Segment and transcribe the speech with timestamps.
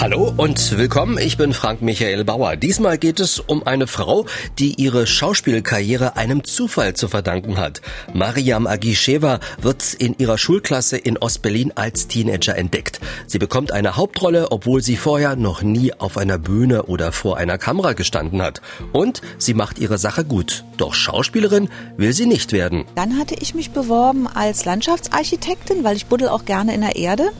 [0.00, 2.56] Hallo und willkommen, ich bin Frank Michael Bauer.
[2.56, 4.24] Diesmal geht es um eine Frau,
[4.58, 7.82] die ihre Schauspielkarriere einem Zufall zu verdanken hat.
[8.14, 12.98] Mariam Agisheva wird in ihrer Schulklasse in Ostberlin als Teenager entdeckt.
[13.26, 17.58] Sie bekommt eine Hauptrolle, obwohl sie vorher noch nie auf einer Bühne oder vor einer
[17.58, 18.62] Kamera gestanden hat.
[18.92, 20.64] Und sie macht ihre Sache gut.
[20.78, 22.86] Doch Schauspielerin will sie nicht werden.
[22.94, 27.32] Dann hatte ich mich beworben als Landschaftsarchitektin, weil ich buddel auch gerne in der Erde.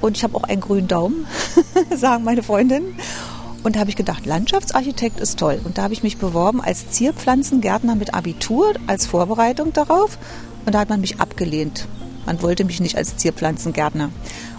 [0.00, 1.26] Und ich habe auch einen grünen Daumen,
[1.96, 2.96] sagen meine Freundinnen.
[3.62, 5.60] Und da habe ich gedacht, Landschaftsarchitekt ist toll.
[5.64, 10.18] Und da habe ich mich beworben als Zierpflanzengärtner mit Abitur, als Vorbereitung darauf.
[10.64, 11.86] Und da hat man mich abgelehnt.
[12.24, 14.10] Man wollte mich nicht als Zierpflanzengärtner.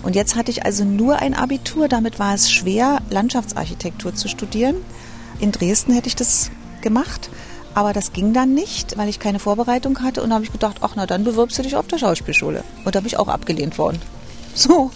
[0.03, 1.87] Und jetzt hatte ich also nur ein Abitur.
[1.87, 4.75] Damit war es schwer, Landschaftsarchitektur zu studieren.
[5.39, 7.29] In Dresden hätte ich das gemacht.
[7.73, 10.21] Aber das ging dann nicht, weil ich keine Vorbereitung hatte.
[10.21, 12.63] Und da habe ich gedacht, ach na, dann bewirbst du dich auf der Schauspielschule.
[12.85, 13.99] Und da bin ich auch abgelehnt worden.
[14.53, 14.91] So.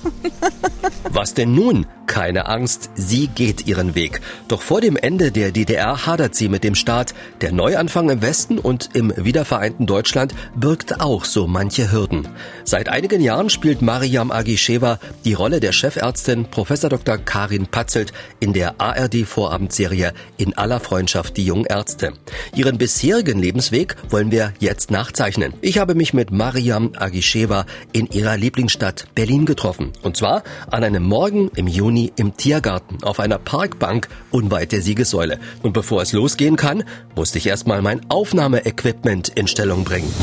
[1.12, 1.86] Was denn nun?
[2.08, 4.22] Keine Angst, sie geht ihren Weg.
[4.48, 7.14] Doch vor dem Ende der DDR hadert sie mit dem Staat.
[7.42, 12.28] Der Neuanfang im Westen und im wiedervereinten Deutschland birgt auch so manche Hürden.
[12.64, 16.70] Seit einigen Jahren spielt Mariam Agisheva die Rolle der Chefärztin Prof.
[16.76, 17.18] Dr.
[17.18, 22.14] Karin Patzelt in der ARD-Vorabendserie In aller Freundschaft die jungen Ärzte.
[22.56, 25.54] Ihren bisherigen Lebensweg wollen wir jetzt nachzeichnen.
[25.62, 29.94] Ich habe mich mit Mariam Agisheva in ihrer Lieblingsstadt Berlin getroffen.
[30.04, 34.82] Und zwar an einem Morgen im Juni Juni im Tiergarten auf einer Parkbank unweit der
[34.82, 35.40] Siegessäule.
[35.64, 36.84] Und bevor es losgehen kann,
[37.16, 40.14] musste ich erstmal mein Aufnahmeequipment in Stellung bringen.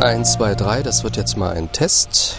[0.00, 2.36] Eins, zwei, drei, das wird jetzt mal ein Test.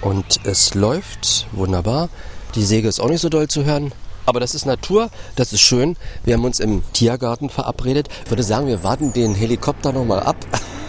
[0.00, 2.08] Und es läuft wunderbar.
[2.54, 3.92] Die Säge ist auch nicht so doll zu hören.
[4.24, 5.96] Aber das ist Natur, das ist schön.
[6.24, 8.08] Wir haben uns im Tiergarten verabredet.
[8.24, 10.36] Ich würde sagen, wir warten den Helikopter nochmal ab.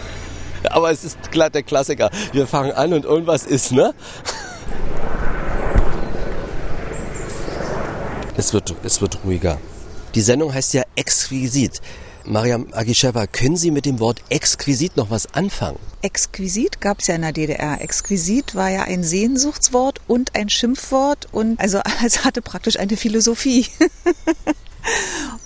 [0.69, 2.11] Aber es ist klar der Klassiker.
[2.31, 3.93] Wir fangen an und irgendwas ist, ne?
[8.37, 9.59] Es wird, es wird ruhiger.
[10.15, 11.81] Die Sendung heißt ja Exquisit.
[12.25, 15.79] Mariam Agisheva, können Sie mit dem Wort exquisit noch was anfangen?
[16.01, 17.81] Exquisit gab es ja in der DDR.
[17.81, 23.67] Exquisit war ja ein Sehnsuchtswort und ein Schimpfwort und also es hatte praktisch eine Philosophie.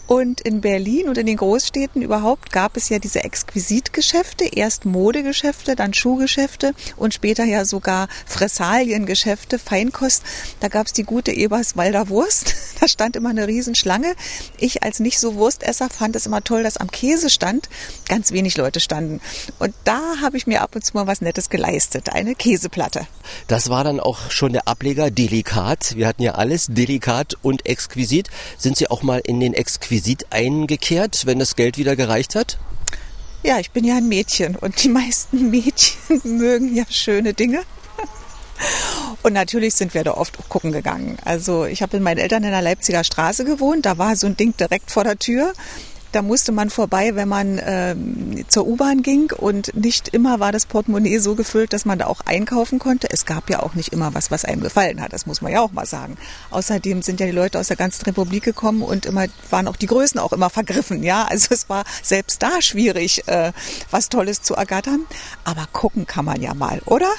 [0.06, 5.76] Und in Berlin und in den Großstädten überhaupt gab es ja diese Exquisitgeschäfte, erst Modegeschäfte,
[5.76, 10.24] dann Schuhgeschäfte und später ja sogar Fressaliengeschäfte, Feinkost.
[10.60, 12.56] Da gab es die gute Eberswalder Wurst.
[12.80, 14.14] Da stand immer eine Riesenschlange.
[14.58, 17.70] Ich als nicht so Wurstesser fand es immer toll, dass am Käse stand
[18.10, 19.22] ganz wenig Leute standen.
[19.58, 23.08] Und da habe ich mir ab und zu mal was Nettes geleistet, eine Käseplatte.
[23.48, 25.96] Das war dann auch schon der Ableger Delikat.
[25.96, 28.30] Wir hatten ja alles Delikat und Exquisit.
[28.58, 32.58] Sind Sie auch mal in den Exquisit eingekehrt, wenn das Geld wieder gereicht hat?
[33.44, 37.64] Ja, ich bin ja ein Mädchen und die meisten Mädchen mögen ja schöne Dinge.
[39.24, 41.18] Und natürlich sind wir da oft gucken gegangen.
[41.26, 43.86] Also ich habe mit meinen Eltern in der Leipziger Straße gewohnt.
[43.86, 45.54] Da war so ein Ding direkt vor der Tür.
[46.14, 50.68] Da musste man vorbei, wenn man ähm, zur U-Bahn ging und nicht immer war das
[50.68, 53.08] Portemonnaie so gefüllt, dass man da auch einkaufen konnte.
[53.10, 55.62] Es gab ja auch nicht immer was, was einem gefallen hat, das muss man ja
[55.62, 56.16] auch mal sagen.
[56.52, 59.88] Außerdem sind ja die Leute aus der ganzen Republik gekommen und immer waren auch die
[59.88, 61.26] Größen auch immer vergriffen, ja.
[61.34, 63.52] Also es war selbst da schwierig, äh,
[63.90, 65.08] was Tolles zu ergattern.
[65.46, 67.10] Aber gucken kann man ja mal, oder?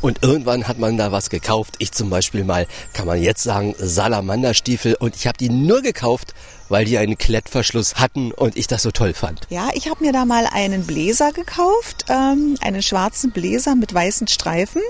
[0.00, 1.74] Und irgendwann hat man da was gekauft.
[1.78, 4.94] Ich zum Beispiel mal, kann man jetzt sagen, Salamanderstiefel.
[4.94, 6.34] Und ich habe die nur gekauft,
[6.68, 9.40] weil die einen Klettverschluss hatten und ich das so toll fand.
[9.50, 14.28] Ja, ich habe mir da mal einen Bläser gekauft, ähm, einen schwarzen Bläser mit weißen
[14.28, 14.82] Streifen.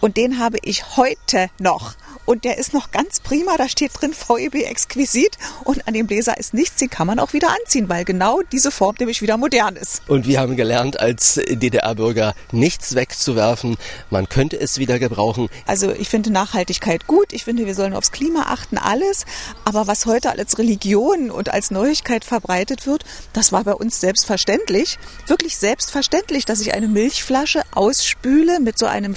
[0.00, 1.94] Und den habe ich heute noch
[2.26, 3.56] und der ist noch ganz prima.
[3.56, 6.76] Da steht drin VEB exquisit und an dem Bläser ist nichts.
[6.76, 10.02] Den kann man auch wieder anziehen, weil genau diese Form nämlich wieder modern ist.
[10.08, 13.76] Und wir haben gelernt, als DDR-Bürger nichts wegzuwerfen.
[14.10, 15.48] Man könnte es wieder gebrauchen.
[15.66, 17.32] Also ich finde Nachhaltigkeit gut.
[17.32, 19.24] Ich finde, wir sollen aufs Klima achten, alles.
[19.64, 24.98] Aber was heute als Religion und als Neuigkeit verbreitet wird, das war bei uns selbstverständlich.
[25.28, 29.14] Wirklich selbstverständlich, dass ich eine Milchflasche ausspüle mit so einem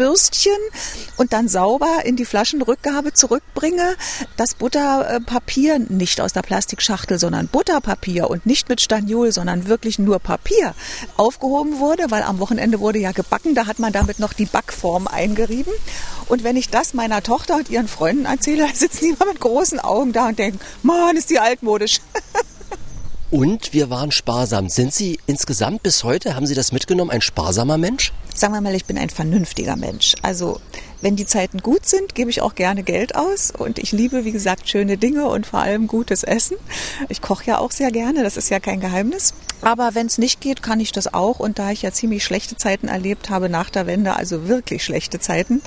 [0.00, 0.56] Flaschenbürstchen
[1.16, 3.96] und dann sauber in die Flaschenrückgabe zurückbringe,
[4.36, 10.18] das Butterpapier nicht aus der Plastikschachtel, sondern Butterpapier und nicht mit Staniol, sondern wirklich nur
[10.18, 10.74] Papier
[11.16, 15.06] aufgehoben wurde, weil am Wochenende wurde ja gebacken, da hat man damit noch die Backform
[15.06, 15.72] eingerieben.
[16.28, 19.80] Und wenn ich das meiner Tochter und ihren Freunden erzähle, sitzen die immer mit großen
[19.80, 22.00] Augen da und denken, Mann, ist die altmodisch.
[23.30, 24.68] Und wir waren sparsam.
[24.68, 28.12] Sind Sie insgesamt bis heute, haben Sie das mitgenommen, ein sparsamer Mensch?
[28.40, 30.14] Sagen wir mal, ich bin ein vernünftiger Mensch.
[30.22, 30.60] Also
[31.02, 34.32] wenn die Zeiten gut sind, gebe ich auch gerne Geld aus und ich liebe, wie
[34.32, 36.56] gesagt, schöne Dinge und vor allem gutes Essen.
[37.08, 39.34] Ich koche ja auch sehr gerne, das ist ja kein Geheimnis.
[39.62, 42.56] Aber wenn es nicht geht, kann ich das auch und da ich ja ziemlich schlechte
[42.56, 45.60] Zeiten erlebt habe nach der Wende, also wirklich schlechte Zeiten,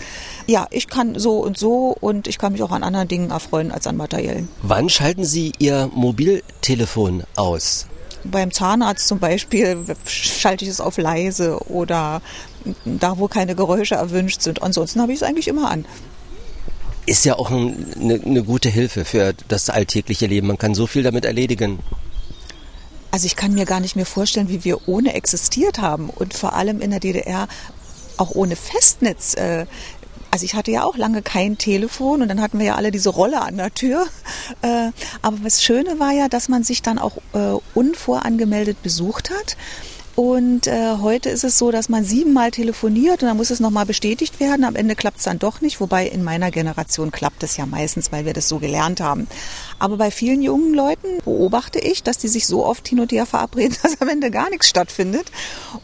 [0.47, 3.71] ja, ich kann so und so und ich kann mich auch an anderen Dingen erfreuen
[3.71, 4.49] als an materiellen.
[4.63, 7.85] Wann schalten Sie Ihr Mobiltelefon aus?
[8.25, 12.21] Beim Zahnarzt zum Beispiel schalte ich es auf leise oder
[12.85, 14.61] da, wo keine Geräusche erwünscht sind.
[14.61, 15.85] Ansonsten habe ich es eigentlich immer an.
[17.05, 20.47] Ist ja auch eine, eine gute Hilfe für das alltägliche Leben.
[20.47, 21.79] Man kann so viel damit erledigen.
[23.11, 26.53] Also ich kann mir gar nicht mehr vorstellen, wie wir ohne existiert haben und vor
[26.53, 27.47] allem in der DDR
[28.17, 29.35] auch ohne Festnetz.
[29.35, 29.65] Äh,
[30.31, 33.09] also ich hatte ja auch lange kein Telefon und dann hatten wir ja alle diese
[33.09, 34.07] Rolle an der Tür.
[34.63, 34.89] Äh,
[35.21, 39.57] aber das Schöne war ja, dass man sich dann auch äh, unvorangemeldet besucht hat.
[40.15, 43.87] Und äh, heute ist es so, dass man siebenmal telefoniert und dann muss es nochmal
[43.87, 44.63] bestätigt werden.
[44.63, 48.11] Am Ende klappt es dann doch nicht, wobei in meiner Generation klappt es ja meistens,
[48.11, 49.27] weil wir das so gelernt haben.
[49.79, 53.25] Aber bei vielen jungen Leuten beobachte ich, dass die sich so oft hin und her
[53.25, 55.31] verabreden, dass am Ende gar nichts stattfindet.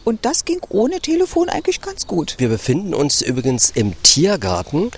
[0.04, 2.36] Und das ging ohne Telefon eigentlich ganz gut.
[2.38, 4.92] Wir befinden uns übrigens im Tiergarten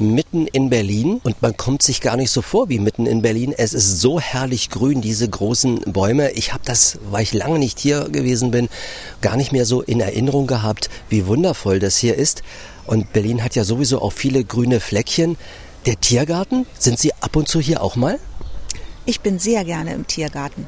[0.00, 3.54] mitten in Berlin und man kommt sich gar nicht so vor wie mitten in Berlin.
[3.56, 6.30] Es ist so herrlich grün, diese großen Bäume.
[6.32, 8.68] Ich habe das, weil ich lange nicht hier gewesen bin,
[9.20, 12.42] gar nicht mehr so in Erinnerung gehabt, wie wundervoll das hier ist.
[12.86, 15.36] Und Berlin hat ja sowieso auch viele grüne Fleckchen.
[15.86, 18.18] Der Tiergarten, sind Sie ab und zu hier auch mal?
[19.04, 20.66] Ich bin sehr gerne im Tiergarten.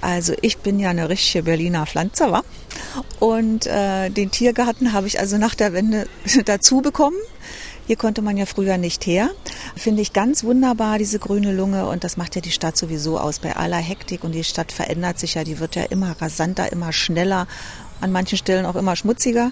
[0.00, 2.42] Also ich bin ja eine richtige Berliner Pflanze, wa?
[3.20, 6.06] Und äh, den Tiergarten habe ich also nach der Wende
[6.44, 7.16] dazu bekommen.
[7.86, 9.30] Hier konnte man ja früher nicht her.
[9.76, 11.86] Finde ich ganz wunderbar, diese grüne Lunge.
[11.86, 14.24] Und das macht ja die Stadt sowieso aus bei aller Hektik.
[14.24, 15.44] Und die Stadt verändert sich ja.
[15.44, 17.46] Die wird ja immer rasanter, immer schneller.
[18.00, 19.50] An manchen Stellen auch immer schmutziger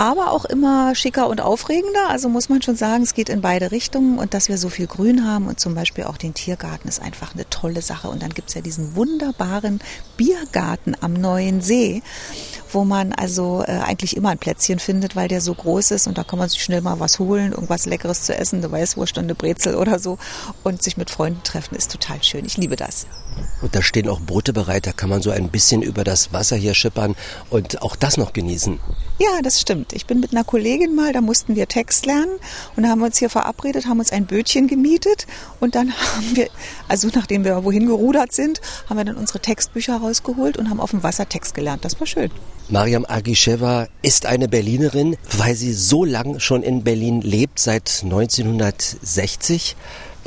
[0.00, 2.08] aber auch immer schicker und aufregender.
[2.08, 4.86] Also muss man schon sagen, es geht in beide Richtungen und dass wir so viel
[4.86, 8.08] Grün haben und zum Beispiel auch den Tiergarten ist einfach eine tolle Sache.
[8.08, 9.78] Und dann gibt's ja diesen wunderbaren
[10.16, 12.02] Biergarten am Neuen See,
[12.72, 16.16] wo man also äh, eigentlich immer ein Plätzchen findet, weil der so groß ist und
[16.16, 19.24] da kann man sich schnell mal was holen, irgendwas Leckeres zu essen, eine Weißwurst und
[19.24, 20.16] eine Brezel oder so
[20.64, 22.46] und sich mit Freunden treffen ist total schön.
[22.46, 23.06] Ich liebe das.
[23.60, 26.56] Und da stehen auch Boote bereit, da kann man so ein bisschen über das Wasser
[26.56, 27.16] hier schippern
[27.50, 28.80] und auch das noch genießen.
[29.20, 29.92] Ja, das stimmt.
[29.92, 32.32] Ich bin mit einer Kollegin mal, da mussten wir Text lernen
[32.74, 35.26] und da haben wir uns hier verabredet, haben uns ein Bötchen gemietet
[35.60, 36.48] und dann haben wir,
[36.88, 40.92] also nachdem wir wohin gerudert sind, haben wir dann unsere Textbücher rausgeholt und haben auf
[40.92, 41.84] dem Wasser Text gelernt.
[41.84, 42.30] Das war schön.
[42.70, 49.76] Mariam Agisheva ist eine Berlinerin, weil sie so lange schon in Berlin lebt, seit 1960.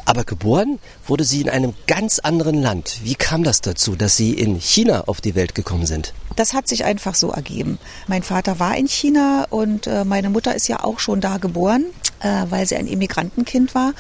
[0.06, 3.00] Aber geboren wurde sie in einem ganz anderen Land.
[3.04, 6.14] Wie kam das dazu, dass Sie in China auf die Welt gekommen sind?
[6.36, 7.78] Das hat sich einfach so ergeben.
[8.08, 11.86] Mein Vater war in China und äh, meine Mutter ist ja auch schon da geboren,
[12.22, 13.94] äh, weil sie ein Immigrantenkind war.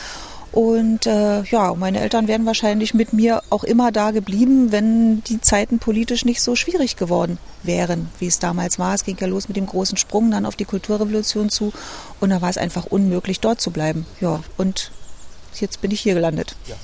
[0.51, 5.41] Und äh, ja, meine Eltern wären wahrscheinlich mit mir auch immer da geblieben, wenn die
[5.41, 8.93] Zeiten politisch nicht so schwierig geworden wären, wie es damals war.
[8.93, 11.73] Es ging ja los mit dem großen Sprung dann auf die Kulturrevolution zu
[12.19, 14.05] und da war es einfach unmöglich, dort zu bleiben.
[14.21, 14.91] Ja, und
[15.61, 16.55] jetzt bin ich hier gelandet.
[16.67, 16.75] Ja.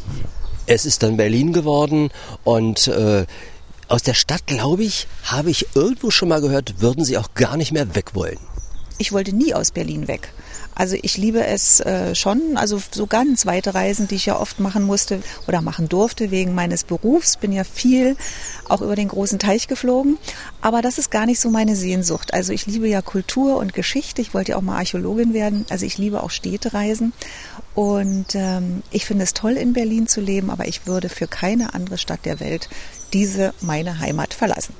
[0.66, 2.10] Es ist dann Berlin geworden
[2.44, 3.26] und äh,
[3.88, 7.58] aus der Stadt, glaube ich, habe ich irgendwo schon mal gehört, würden Sie auch gar
[7.58, 8.38] nicht mehr weg wollen.
[9.00, 10.32] Ich wollte nie aus Berlin weg.
[10.80, 14.62] Also ich liebe es äh, schon, also so ganz weite Reisen, die ich ja oft
[14.62, 17.36] machen musste oder machen durfte wegen meines Berufs.
[17.36, 18.16] Bin ja viel
[18.70, 20.18] auch über den großen Teich geflogen.
[20.62, 22.34] Aber das ist gar nicht so meine Sehnsucht.
[22.34, 24.22] Also ich liebe ja Kultur und Geschichte.
[24.22, 25.66] Ich wollte ja auch mal Archäologin werden.
[25.70, 27.12] Also ich liebe auch Städtereisen.
[27.76, 31.74] Und ähm, ich finde es toll, in Berlin zu leben, aber ich würde für keine
[31.74, 32.70] andere Stadt der Welt
[33.12, 34.74] diese meine Heimat verlassen.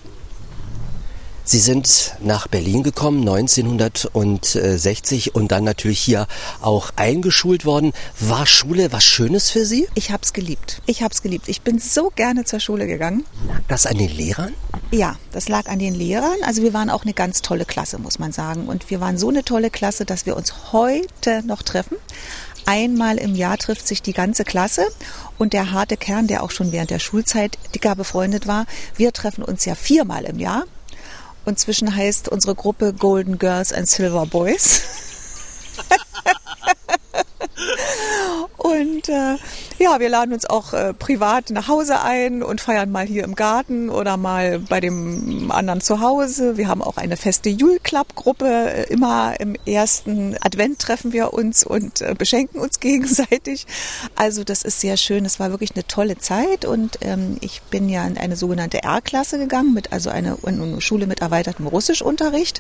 [1.52, 6.28] Sie sind nach Berlin gekommen 1960 und dann natürlich hier
[6.62, 7.92] auch eingeschult worden.
[8.20, 9.88] War Schule was Schönes für Sie?
[9.96, 10.84] Ich habe es geliebt.
[10.86, 11.50] Ich habe es geliebt.
[11.50, 13.26] Ich bin so gerne zur Schule gegangen.
[13.48, 14.54] Lag das an den Lehrern?
[14.92, 16.38] Ja, das lag an den Lehrern.
[16.44, 18.68] Also wir waren auch eine ganz tolle Klasse, muss man sagen.
[18.68, 21.98] Und wir waren so eine tolle Klasse, dass wir uns heute noch treffen.
[22.68, 24.86] Einmal im Jahr trifft sich die ganze Klasse
[25.40, 29.44] und der harte Kern, der auch schon während der Schulzeit dicker befreundet war, wir treffen
[29.44, 30.66] uns ja viermal im Jahr.
[31.50, 34.84] Und zwischen heißt unsere Gruppe Golden Girls and Silver Boys.
[38.58, 39.36] und äh,
[39.82, 43.34] Ja, wir laden uns auch äh, privat nach Hause ein und feiern mal hier im
[43.34, 46.58] Garten oder mal bei dem anderen zu Hause.
[46.58, 48.46] Wir haben auch eine feste Jule Club Gruppe.
[48.46, 53.68] Äh, immer im ersten Advent treffen wir uns und äh, beschenken uns gegenseitig.
[54.16, 55.24] Also das ist sehr schön.
[55.24, 59.38] Es war wirklich eine tolle Zeit und ähm, ich bin ja in eine sogenannte R-Klasse
[59.38, 62.60] gegangen, mit also eine, eine Schule mit erweitertem Russischunterricht.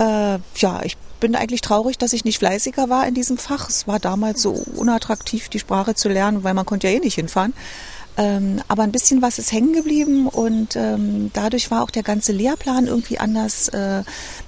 [0.00, 3.68] Äh, ja, ich bin eigentlich traurig, dass ich nicht fleißiger war in diesem Fach.
[3.70, 7.14] Es war damals so unattraktiv, die Sprache zu lernen, weil man konnte ja eh nicht
[7.14, 7.54] hinfahren.
[8.18, 12.32] Ähm, aber ein bisschen was ist hängen geblieben und ähm, dadurch war auch der ganze
[12.32, 14.02] Lehrplan irgendwie anders äh,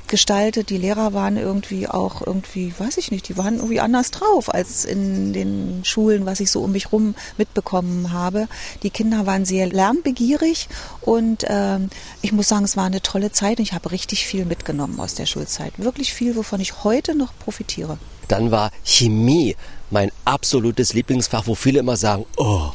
[0.06, 0.68] gestaltet.
[0.68, 4.84] Die Lehrer waren irgendwie auch irgendwie, weiß ich nicht, die waren irgendwie anders drauf als
[4.84, 8.48] in den Schulen, was ich so um mich rum mitbekommen habe.
[8.82, 10.68] Die Kinder waren sehr lernbegierig
[11.00, 11.88] und ähm,
[12.20, 15.14] ich muss sagen, es war eine tolle Zeit und ich habe richtig viel mitgenommen aus
[15.14, 15.72] der Schulzeit.
[15.78, 17.96] Wirklich viel, wovon ich heute noch profitiere.
[18.28, 19.56] Dann war Chemie
[19.90, 22.70] mein absolutes Lieblingsfach, wo viele immer sagen, oh,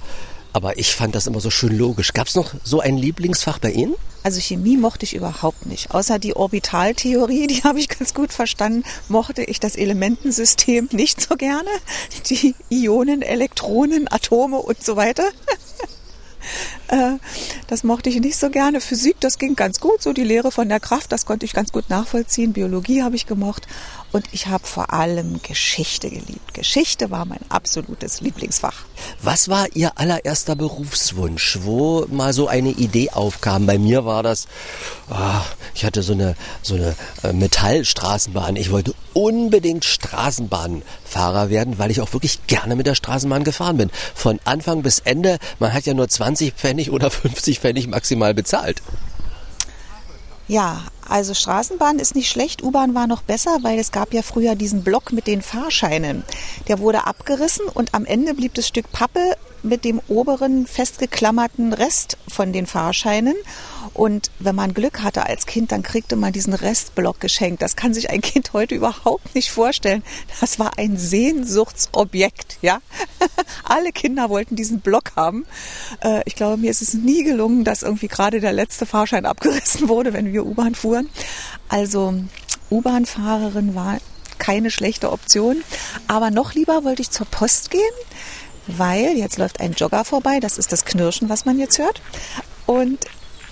[0.54, 2.14] aber ich fand das immer so schön logisch.
[2.14, 3.96] Gab es noch so ein Lieblingsfach bei Ihnen?
[4.24, 5.92] Also Chemie mochte ich überhaupt nicht.
[5.92, 11.36] Außer die Orbitaltheorie, die habe ich ganz gut verstanden, mochte ich das Elementensystem nicht so
[11.36, 11.70] gerne.
[12.30, 15.24] Die Ionen, Elektronen, Atome und so weiter.
[16.88, 17.18] Äh,
[17.68, 18.82] das mochte ich nicht so gerne.
[18.82, 20.02] Physik, das ging ganz gut.
[20.02, 22.54] So die Lehre von der Kraft, das konnte ich ganz gut nachvollziehen.
[22.54, 23.68] Biologie habe ich gemocht.
[24.12, 26.54] Und ich habe vor allem Geschichte geliebt.
[26.56, 28.86] Geschichte war mein absolutes Lieblingsfach.
[29.22, 33.68] Was war Ihr allererster Berufswunsch, wo mal so eine Idee aufkam?
[33.68, 34.48] Bei mir war das,
[35.12, 35.42] oh,
[35.76, 38.56] ich hatte so eine, so eine äh, Metallstraßenbahn.
[38.56, 43.92] Ich wollte unbedingt Straßenbahnfahrer werden, weil ich auch wirklich gerne mit der Straßenbahn gefahren bin.
[44.16, 48.82] Von Anfang bis Ende, man hat ja nur 20 Pfennig oder 50 Pfennig maximal bezahlt.
[50.48, 54.56] Ja, also Straßenbahn ist nicht schlecht, U-Bahn war noch besser, weil es gab ja früher
[54.56, 56.24] diesen Block mit den Fahrscheinen.
[56.68, 62.18] Der wurde abgerissen und am Ende blieb das Stück Pappe mit dem oberen festgeklammerten Rest
[62.28, 63.36] von den Fahrscheinen.
[63.94, 67.62] Und wenn man Glück hatte als Kind, dann kriegte man diesen Restblock geschenkt.
[67.62, 70.04] Das kann sich ein Kind heute überhaupt nicht vorstellen.
[70.40, 72.80] Das war ein Sehnsuchtsobjekt, ja.
[73.64, 75.46] Alle Kinder wollten diesen Block haben.
[76.02, 79.90] Äh, ich glaube, mir ist es nie gelungen, dass irgendwie gerade der letzte Fahrschein abgerissen
[79.90, 80.99] wurde, wenn wir U-Bahn fuhren.
[81.68, 82.16] Also
[82.70, 83.98] U-Bahn-Fahrerin war
[84.38, 85.64] keine schlechte Option.
[86.08, 87.82] Aber noch lieber wollte ich zur Post gehen
[88.78, 92.02] weil jetzt läuft ein Jogger vorbei, das ist das Knirschen, was man jetzt hört.
[92.66, 93.00] Und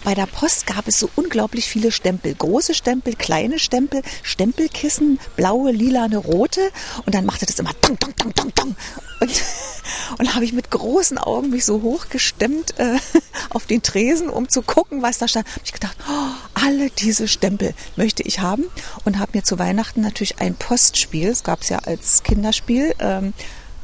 [0.08, 2.34] bei der Post gab es so unglaublich viele Stempel.
[2.34, 6.72] Große Stempel, kleine Stempel, Stempelkissen, blaue, lilane, rote.
[7.06, 8.76] Und dann machte das immer dong, dong, dong, dong, dong.
[9.20, 9.44] Und,
[10.18, 13.00] und habe ich mit großen Augen mich so hochgestemmt äh,
[13.50, 15.46] auf den Tresen, um zu gucken, was da stand.
[15.46, 18.64] Habe ich gedacht, oh, alle diese Stempel möchte ich haben.
[19.04, 23.34] Und habe mir zu Weihnachten natürlich ein Postspiel, es gab es ja als Kinderspiel, ähm,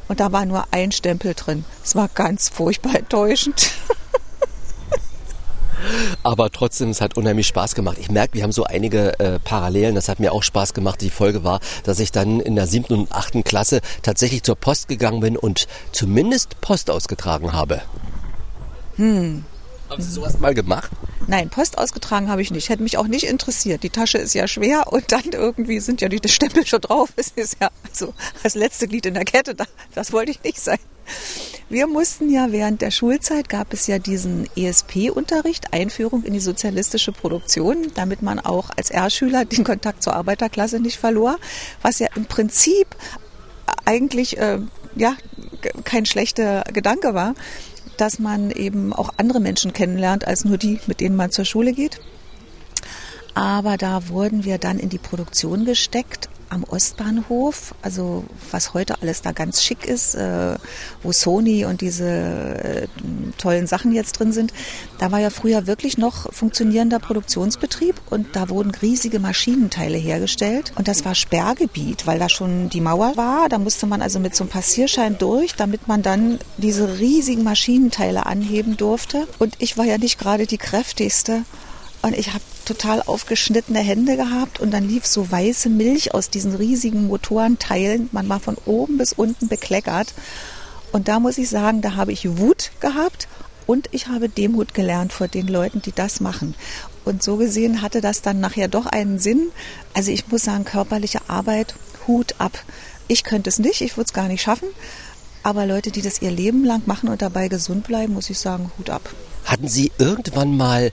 [0.08, 1.66] und da war nur ein Stempel drin.
[1.84, 3.72] Es war ganz furchtbar enttäuschend.
[6.24, 7.98] Aber trotzdem, es hat unheimlich Spaß gemacht.
[8.00, 9.96] Ich merke, wir haben so einige äh, Parallelen.
[9.96, 11.02] Das hat mir auch Spaß gemacht.
[11.02, 14.88] Die Folge war, dass ich dann in der siebten und achten Klasse tatsächlich zur Post
[14.88, 17.82] gegangen bin und zumindest Post ausgetragen habe.
[18.96, 19.44] Hm.
[19.90, 20.92] Haben Sie sowas mal gemacht?
[21.28, 22.70] Nein, Post ausgetragen habe ich nicht.
[22.70, 23.84] Hätte mich auch nicht interessiert.
[23.84, 27.10] Die Tasche ist ja schwer und dann irgendwie sind ja die Stempel schon drauf.
[27.16, 29.56] Es ist ja also das letzte Glied in der Kette.
[29.94, 30.80] Das wollte ich nicht sein.
[31.70, 37.12] Wir mussten ja während der Schulzeit gab es ja diesen ESP-Unterricht, Einführung in die sozialistische
[37.12, 41.38] Produktion, damit man auch als R-Schüler den Kontakt zur Arbeiterklasse nicht verlor,
[41.82, 42.88] was ja im Prinzip
[43.86, 44.60] eigentlich äh,
[44.96, 45.16] ja
[45.84, 47.34] kein schlechter Gedanke war
[47.98, 51.74] dass man eben auch andere Menschen kennenlernt als nur die, mit denen man zur Schule
[51.74, 52.00] geht.
[53.34, 59.24] Aber da wurden wir dann in die Produktion gesteckt am Ostbahnhof, also was heute alles
[59.24, 60.56] da ganz schick ist, äh,
[61.02, 62.88] wo Sony und diese äh,
[63.40, 64.54] tollen Sachen jetzt drin sind,
[65.00, 70.88] da war ja früher wirklich noch funktionierender Produktionsbetrieb und da wurden riesige Maschinenteile hergestellt und
[70.88, 73.50] das war Sperrgebiet, weil da schon die Mauer war.
[73.50, 78.28] Da musste man also mit so einem Passierschein durch, damit man dann diese riesigen Maschinenteile
[78.28, 79.28] anheben durfte.
[79.40, 81.44] Und ich war ja nicht gerade die kräftigste.
[82.04, 86.54] Und ich habe total aufgeschnittene Hände gehabt und dann lief so weiße Milch aus diesen
[86.54, 88.10] riesigen Motorenteilen.
[88.12, 90.14] Man war von oben bis unten bekleckert.
[90.92, 93.30] Und da muss ich sagen, da habe ich Wut gehabt
[93.66, 96.56] und ich habe Demut gelernt vor den Leuten, die das machen.
[97.06, 99.48] Und so gesehen hatte das dann nachher doch einen Sinn.
[99.94, 101.74] Also ich muss sagen, körperliche Arbeit,
[102.06, 102.60] Hut ab.
[103.08, 104.68] Ich könnte es nicht, ich würde es gar nicht schaffen.
[105.42, 108.72] Aber Leute, die das ihr Leben lang machen und dabei gesund bleiben, muss ich sagen,
[108.78, 109.10] Hut ab.
[109.46, 110.92] Hatten Sie irgendwann mal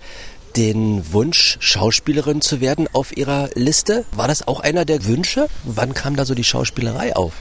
[0.56, 4.04] den Wunsch, Schauspielerin zu werden auf Ihrer Liste?
[4.12, 5.48] War das auch einer der Wünsche?
[5.64, 7.32] Wann kam da so die Schauspielerei auf?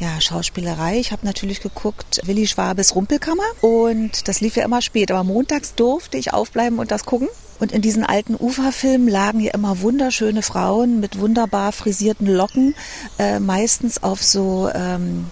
[0.00, 0.98] Ja, Schauspielerei.
[0.98, 3.42] Ich habe natürlich geguckt, Willi Schwabes Rumpelkammer.
[3.60, 5.10] Und das lief ja immer spät.
[5.10, 7.28] Aber montags durfte ich aufbleiben und das gucken.
[7.58, 12.74] Und in diesen alten Uferfilmen lagen ja immer wunderschöne Frauen mit wunderbar frisierten Locken,
[13.18, 15.26] äh, meistens auf so ähm,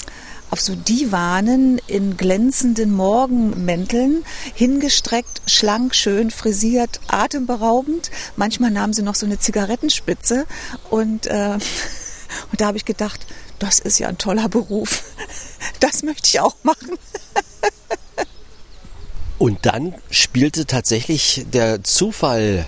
[0.50, 4.24] auf so Divanen in glänzenden Morgenmänteln,
[4.54, 8.10] hingestreckt, schlank, schön frisiert, atemberaubend.
[8.36, 10.46] Manchmal nahmen sie noch so eine Zigarettenspitze
[10.90, 11.52] und, äh,
[12.50, 13.26] und da habe ich gedacht,
[13.58, 15.02] das ist ja ein toller Beruf.
[15.80, 16.90] Das möchte ich auch machen.
[19.38, 22.66] Und dann spielte tatsächlich der Zufall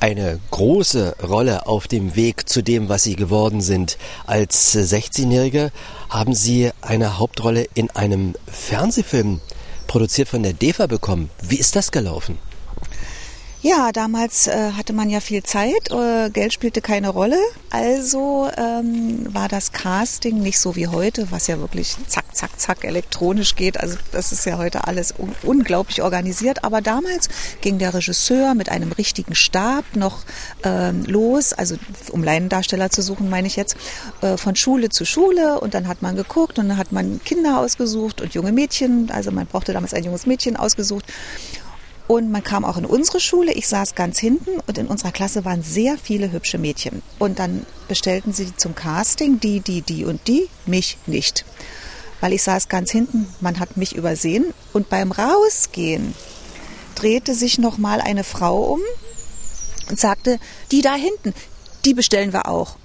[0.00, 3.98] eine große Rolle auf dem Weg zu dem, was Sie geworden sind.
[4.26, 5.70] Als 16-Jährige
[6.08, 9.40] haben Sie eine Hauptrolle in einem Fernsehfilm
[9.86, 11.30] produziert von der DEFA bekommen.
[11.42, 12.38] Wie ist das gelaufen?
[13.60, 17.38] Ja, damals äh, hatte man ja viel Zeit, äh, Geld spielte keine Rolle.
[17.70, 22.84] Also ähm, war das Casting nicht so wie heute, was ja wirklich zack, zack, zack
[22.84, 23.80] elektronisch geht.
[23.80, 26.62] Also das ist ja heute alles un unglaublich organisiert.
[26.62, 27.28] Aber damals
[27.60, 30.20] ging der Regisseur mit einem richtigen Stab noch
[30.62, 31.74] ähm, los, also
[32.12, 33.76] um Laiendarsteller zu suchen, meine ich jetzt,
[34.20, 35.60] äh, von Schule zu Schule.
[35.60, 39.10] Und dann hat man geguckt und dann hat man Kinder ausgesucht und junge Mädchen.
[39.10, 41.06] Also man brauchte damals ein junges Mädchen ausgesucht.
[42.08, 43.52] Und man kam auch in unsere Schule.
[43.52, 47.02] Ich saß ganz hinten und in unserer Klasse waren sehr viele hübsche Mädchen.
[47.18, 51.44] Und dann bestellten sie zum Casting die, die, die und die, mich nicht.
[52.20, 54.54] Weil ich saß ganz hinten, man hat mich übersehen.
[54.72, 56.14] Und beim Rausgehen
[56.94, 58.80] drehte sich noch mal eine Frau um
[59.90, 60.40] und sagte,
[60.72, 61.34] die da hinten,
[61.84, 62.76] die bestellen wir auch.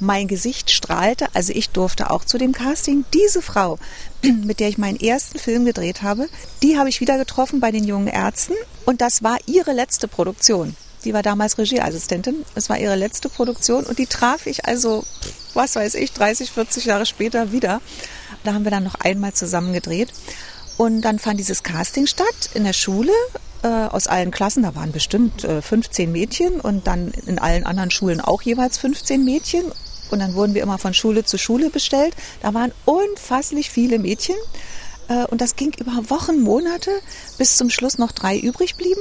[0.00, 3.04] Mein Gesicht strahlte, also ich durfte auch zu dem Casting.
[3.14, 3.78] Diese Frau,
[4.22, 6.28] mit der ich meinen ersten Film gedreht habe,
[6.62, 8.54] die habe ich wieder getroffen bei den jungen Ärzten
[8.86, 10.74] und das war ihre letzte Produktion.
[11.04, 12.44] Die war damals Regieassistentin.
[12.54, 15.04] Es war ihre letzte Produktion und die traf ich also,
[15.54, 17.80] was weiß ich, 30, 40 Jahre später wieder.
[18.44, 20.08] Da haben wir dann noch einmal zusammen gedreht.
[20.76, 23.12] Und dann fand dieses Casting statt in der Schule
[23.62, 24.62] äh, aus allen Klassen.
[24.62, 29.24] Da waren bestimmt äh, 15 Mädchen und dann in allen anderen Schulen auch jeweils 15
[29.24, 29.64] Mädchen.
[30.10, 32.14] Und dann wurden wir immer von Schule zu Schule bestellt.
[32.42, 34.36] Da waren unfasslich viele Mädchen.
[35.08, 36.90] Äh, und das ging über Wochen, Monate,
[37.38, 39.00] bis zum Schluss noch drei übrig blieben.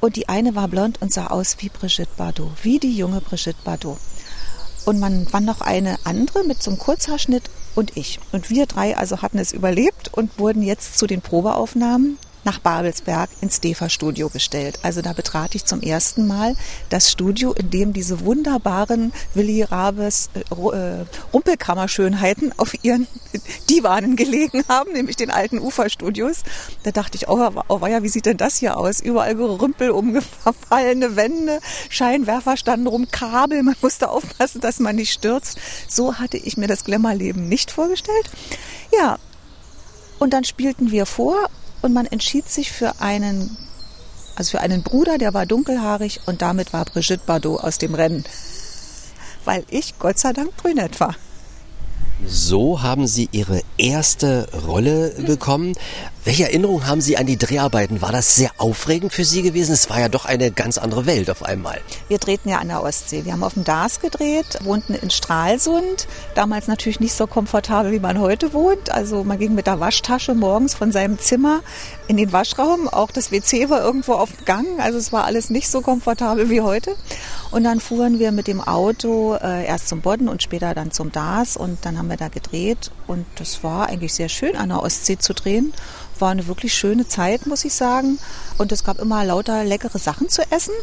[0.00, 3.58] Und die eine war blond und sah aus wie Brigitte Bardot, wie die junge Brigitte
[3.64, 3.98] Bardot.
[4.84, 8.20] Und man war noch eine andere mit so einem Kurzhaarschnitt und ich.
[8.30, 13.28] Und wir drei also hatten es überlebt und wurden jetzt zu den Probeaufnahmen nach Babelsberg
[13.42, 14.78] ins DEFA-Studio gestellt.
[14.82, 16.56] Also da betrat ich zum ersten Mal
[16.88, 21.04] das Studio, in dem diese wunderbaren Willi Rabes äh, äh,
[21.34, 23.06] Rumpelkammerschönheiten auf ihren
[23.70, 26.44] Divanen gelegen haben, nämlich den alten Uferstudios.
[26.84, 29.00] Da dachte ich, oh, oh ja, wie sieht denn das hier aus?
[29.00, 35.58] Überall Gerümpel, umgefallene Wände, Scheinwerfer standen rum, Kabel, man musste aufpassen, dass man nicht stürzt.
[35.88, 38.30] So hatte ich mir das Glamourleben nicht vorgestellt.
[38.96, 39.18] Ja,
[40.18, 41.50] und dann spielten wir vor
[41.86, 43.56] und man entschied sich für einen,
[44.34, 48.24] also für einen Bruder, der war dunkelhaarig und damit war Brigitte Bardot aus dem Rennen.
[49.44, 51.14] Weil ich Gott sei Dank brünett war.
[52.24, 55.74] So haben Sie Ihre erste Rolle bekommen.
[56.24, 58.02] Welche Erinnerungen haben Sie an die Dreharbeiten?
[58.02, 59.72] War das sehr aufregend für Sie gewesen?
[59.72, 61.80] Es war ja doch eine ganz andere Welt auf einmal.
[62.08, 63.24] Wir drehten ja an der Ostsee.
[63.24, 66.08] Wir haben auf dem Dars gedreht, wohnten in Stralsund.
[66.34, 68.90] Damals natürlich nicht so komfortabel, wie man heute wohnt.
[68.90, 71.60] Also man ging mit der Waschtasche morgens von seinem Zimmer
[72.08, 72.88] in den Waschraum.
[72.88, 74.66] Auch das WC war irgendwo auf dem Gang.
[74.80, 76.96] Also es war alles nicht so komfortabel wie heute.
[77.52, 81.12] Und dann fuhren wir mit dem Auto äh, erst zum Bodden und später dann zum
[81.12, 81.56] Dars.
[81.56, 82.90] Und dann haben wir da gedreht.
[83.06, 85.72] Und das war eigentlich sehr schön, an der Ostsee zu drehen.
[86.18, 88.18] War eine wirklich schöne Zeit, muss ich sagen.
[88.58, 90.74] Und es gab immer lauter leckere Sachen zu essen.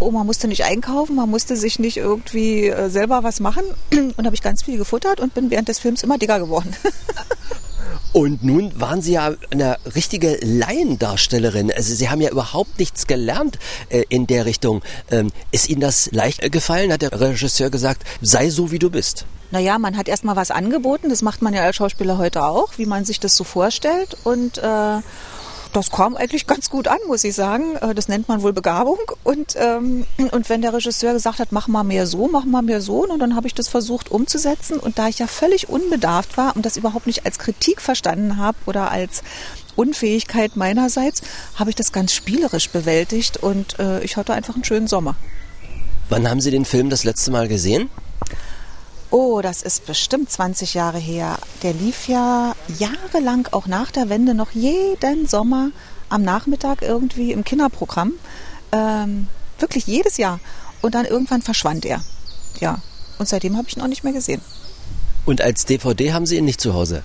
[0.00, 3.64] Oh, man musste nicht einkaufen, man musste sich nicht irgendwie äh, selber was machen.
[3.92, 6.74] Und habe ich ganz viel gefuttert und bin während des Films immer dicker geworden.
[8.12, 11.72] Und nun waren Sie ja eine richtige Laiendarstellerin.
[11.72, 13.58] Also Sie haben ja überhaupt nichts gelernt
[13.90, 14.82] äh, in der Richtung.
[15.10, 16.92] Ähm, ist Ihnen das leicht gefallen?
[16.92, 19.26] Hat der Regisseur gesagt, sei so wie du bist?
[19.50, 21.08] Naja, man hat erstmal was angeboten.
[21.08, 24.16] Das macht man ja als Schauspieler heute auch, wie man sich das so vorstellt.
[24.24, 25.00] Und äh,
[25.72, 27.76] das kam eigentlich ganz gut an, muss ich sagen.
[27.76, 28.98] Äh, das nennt man wohl Begabung.
[29.24, 32.80] Und, ähm, und wenn der Regisseur gesagt hat, mach mal mehr so, mach mal mehr
[32.80, 34.78] so, und dann habe ich das versucht umzusetzen.
[34.78, 38.58] Und da ich ja völlig unbedarft war und das überhaupt nicht als Kritik verstanden habe
[38.66, 39.22] oder als
[39.76, 41.22] Unfähigkeit meinerseits,
[41.54, 45.14] habe ich das ganz spielerisch bewältigt und äh, ich hatte einfach einen schönen Sommer.
[46.08, 47.90] Wann haben Sie den Film das letzte Mal gesehen?
[49.10, 51.38] Oh, das ist bestimmt 20 Jahre her.
[51.62, 55.70] Der lief ja jahrelang, auch nach der Wende, noch jeden Sommer
[56.10, 58.12] am Nachmittag irgendwie im Kinderprogramm.
[58.72, 60.40] Ähm, wirklich jedes Jahr.
[60.82, 62.02] Und dann irgendwann verschwand er.
[62.60, 62.78] Ja.
[63.18, 64.42] Und seitdem habe ich ihn auch nicht mehr gesehen.
[65.24, 67.02] Und als DVD haben Sie ihn nicht zu Hause?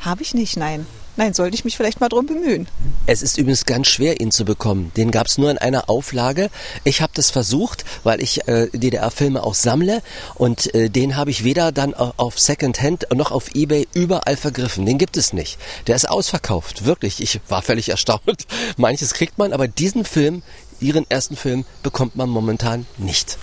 [0.00, 0.86] Habe ich nicht, nein.
[1.16, 2.66] Nein, sollte ich mich vielleicht mal drum bemühen.
[3.06, 4.92] Es ist übrigens ganz schwer, ihn zu bekommen.
[4.96, 6.48] Den gab es nur in einer Auflage.
[6.84, 10.02] Ich habe das versucht, weil ich äh, DDR-Filme auch sammle
[10.36, 14.86] und äh, den habe ich weder dann auf Secondhand noch auf Ebay überall vergriffen.
[14.86, 15.58] Den gibt es nicht.
[15.86, 17.20] Der ist ausverkauft, wirklich.
[17.20, 18.46] Ich war völlig erstaunt.
[18.78, 20.42] Manches kriegt man, aber diesen Film,
[20.80, 23.36] Ihren ersten Film, bekommt man momentan nicht.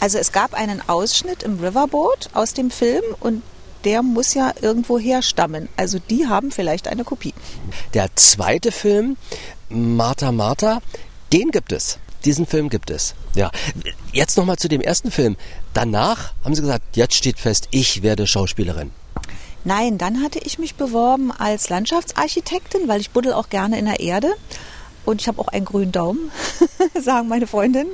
[0.00, 3.42] Also es gab einen Ausschnitt im Riverboat aus dem Film und
[3.86, 5.68] der muss ja irgendwo herstammen.
[5.76, 7.32] Also die haben vielleicht eine Kopie.
[7.94, 9.16] Der zweite Film,
[9.68, 10.82] Martha Martha,
[11.32, 11.98] den gibt es.
[12.24, 13.14] Diesen Film gibt es.
[13.36, 13.52] Ja.
[14.12, 15.36] Jetzt nochmal zu dem ersten Film.
[15.72, 18.90] Danach haben Sie gesagt, jetzt steht fest, ich werde Schauspielerin.
[19.62, 24.00] Nein, dann hatte ich mich beworben als Landschaftsarchitektin, weil ich buddel auch gerne in der
[24.00, 24.32] Erde.
[25.04, 26.32] Und ich habe auch einen grünen Daumen,
[27.00, 27.90] sagen meine Freundinnen.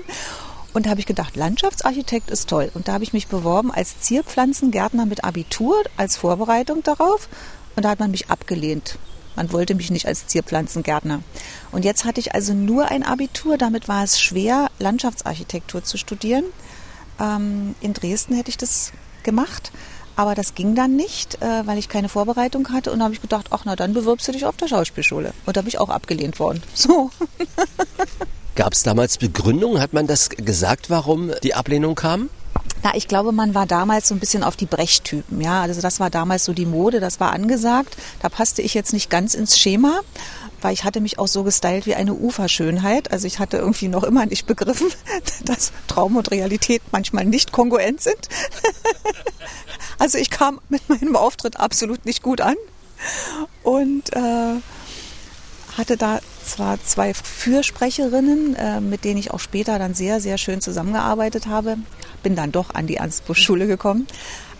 [0.72, 2.70] Und da habe ich gedacht, Landschaftsarchitekt ist toll.
[2.74, 7.28] Und da habe ich mich beworben als Zierpflanzengärtner mit Abitur als Vorbereitung darauf.
[7.76, 8.98] Und da hat man mich abgelehnt.
[9.37, 11.22] Man wollte mich nicht als Zierpflanzengärtner.
[11.72, 13.58] Und jetzt hatte ich also nur ein Abitur.
[13.58, 16.44] Damit war es schwer, Landschaftsarchitektur zu studieren.
[17.20, 19.72] Ähm, in Dresden hätte ich das gemacht.
[20.16, 22.92] Aber das ging dann nicht, äh, weil ich keine Vorbereitung hatte.
[22.92, 25.32] Und da habe ich gedacht, ach na, dann bewirbst du dich auf der Schauspielschule.
[25.46, 26.62] Und da bin ich auch abgelehnt worden.
[26.74, 27.11] So.
[28.55, 29.81] Gab es damals Begründungen?
[29.81, 32.29] Hat man das gesagt, warum die Ablehnung kam?
[32.83, 35.41] Na, ich glaube, man war damals so ein bisschen auf die Brechtypen.
[35.41, 37.97] Ja, also das war damals so die Mode, das war angesagt.
[38.21, 40.01] Da passte ich jetzt nicht ganz ins Schema,
[40.61, 43.11] weil ich hatte mich auch so gestylt wie eine Uferschönheit.
[43.11, 44.88] Also ich hatte irgendwie noch immer nicht begriffen,
[45.45, 48.29] dass Traum und Realität manchmal nicht kongruent sind.
[49.99, 52.57] also ich kam mit meinem Auftritt absolut nicht gut an
[53.62, 54.57] und äh,
[55.79, 60.61] hatte da zwar zwei Fürsprecherinnen, äh, mit denen ich auch später dann sehr, sehr schön
[60.61, 61.78] zusammengearbeitet habe.
[62.22, 64.07] Bin dann doch an die Ernst-Busch-Schule gekommen.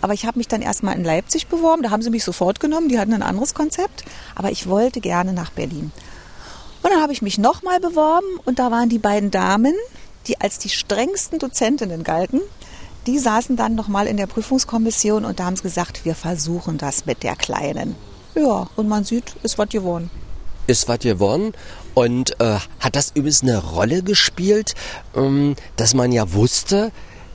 [0.01, 1.83] Aber ich habe mich dann erstmal in Leipzig beworben.
[1.83, 2.89] Da haben sie mich sofort genommen.
[2.89, 4.03] Die hatten ein anderes Konzept.
[4.35, 5.91] Aber ich wollte gerne nach Berlin.
[6.81, 8.27] Und dann habe ich mich nochmal beworben.
[8.45, 9.73] Und da waren die beiden Damen,
[10.27, 12.41] die als die strengsten Dozentinnen galten.
[13.07, 17.05] Die saßen dann nochmal in der Prüfungskommission und da haben sie gesagt, wir versuchen das
[17.05, 17.97] mit der Kleinen.
[18.33, 20.09] Ja, und man sieht, es wird gewonnen
[20.67, 21.53] ist was geworden.
[21.93, 24.73] Und äh, hat das übrigens eine Rolle gespielt,
[25.15, 26.91] ähm, dass man ja wusste,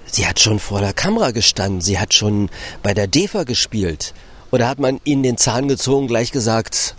[0.07, 2.51] sie hat schon vor der Kamera gestanden, sie hat schon
[2.83, 4.15] bei der DEFA gespielt.
[4.51, 6.95] Oder hat man ihnen den Zahn gezogen, gleich gesagt,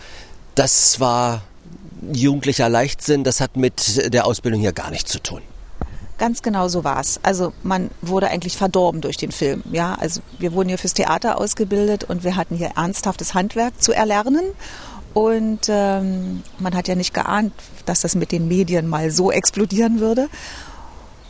[0.56, 1.42] das war
[2.14, 5.42] jugendlicher Leichtsinn, das hat mit der Ausbildung hier gar nichts zu tun?
[6.18, 7.20] Ganz genau so war es.
[7.24, 9.64] Also man wurde eigentlich verdorben durch den Film.
[9.72, 13.94] Ja, also wir wurden hier fürs Theater ausgebildet und wir hatten hier ernsthaftes Handwerk zu
[13.94, 14.44] erlernen.
[15.14, 17.54] Und ähm, man hat ja nicht geahnt,
[17.86, 20.30] dass das mit den Medien mal so explodieren würde.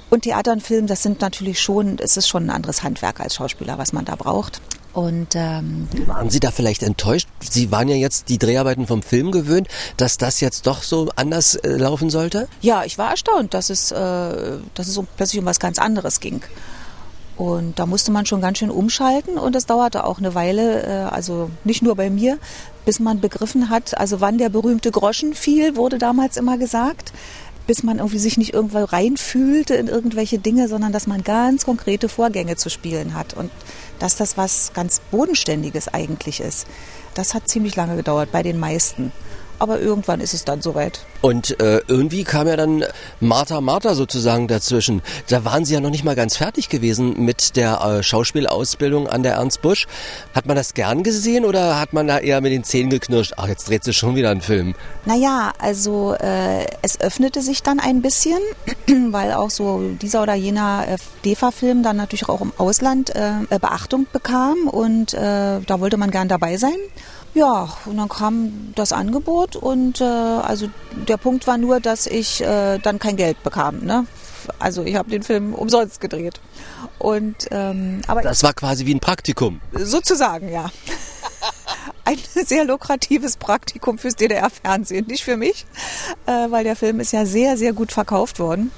[0.09, 3.35] Und Theater und Film, das sind natürlich schon, es ist schon ein anderes Handwerk als
[3.35, 4.59] Schauspieler, was man da braucht.
[4.91, 7.27] Und ähm, waren Sie da vielleicht enttäuscht?
[7.39, 11.55] Sie waren ja jetzt die Dreharbeiten vom Film gewöhnt, dass das jetzt doch so anders
[11.55, 12.47] äh, laufen sollte?
[12.61, 13.95] Ja, ich war erstaunt, dass es, äh,
[14.73, 16.41] dass es um, plötzlich um was ganz anderes ging.
[17.37, 20.89] Und da musste man schon ganz schön umschalten und es dauerte auch eine Weile, äh,
[21.09, 22.37] also nicht nur bei mir,
[22.89, 27.13] bis man begriffen hat, also wann der berühmte Groschen fiel, wurde damals immer gesagt,
[27.67, 32.09] bis man irgendwie sich nicht irgendwo reinfühlte in irgendwelche Dinge, sondern dass man ganz konkrete
[32.09, 33.51] Vorgänge zu spielen hat und
[33.99, 36.65] dass das was ganz Bodenständiges eigentlich ist.
[37.13, 39.11] Das hat ziemlich lange gedauert bei den meisten
[39.59, 41.01] aber irgendwann ist es dann soweit.
[41.21, 42.85] Und äh, irgendwie kam ja dann
[43.19, 45.01] Martha Martha sozusagen dazwischen.
[45.27, 49.23] Da waren Sie ja noch nicht mal ganz fertig gewesen mit der äh, Schauspielausbildung an
[49.23, 49.87] der Ernst Busch.
[50.33, 53.33] Hat man das gern gesehen oder hat man da eher mit den Zähnen geknirscht?
[53.37, 54.75] Ach, jetzt dreht sich schon wieder ein Film.
[55.05, 58.39] Naja, also äh, es öffnete sich dann ein bisschen,
[59.11, 64.07] weil auch so dieser oder jener äh, DEFA-Film dann natürlich auch im Ausland äh, Beachtung
[64.11, 66.77] bekam und äh, da wollte man gern dabei sein.
[67.33, 70.67] Ja, und dann kam das Angebot und äh, also
[71.07, 73.79] der Punkt war nur, dass ich äh, dann kein Geld bekam.
[73.79, 74.07] Ne?
[74.57, 76.41] Also ich habe den Film umsonst gedreht.
[76.97, 79.61] Und ähm, aber das war quasi wie ein Praktikum.
[79.73, 80.71] Sozusagen, ja.
[82.05, 85.65] Ein sehr lukratives Praktikum fürs DDR-Fernsehen, nicht für mich,
[86.25, 88.71] äh, weil der Film ist ja sehr, sehr gut verkauft worden.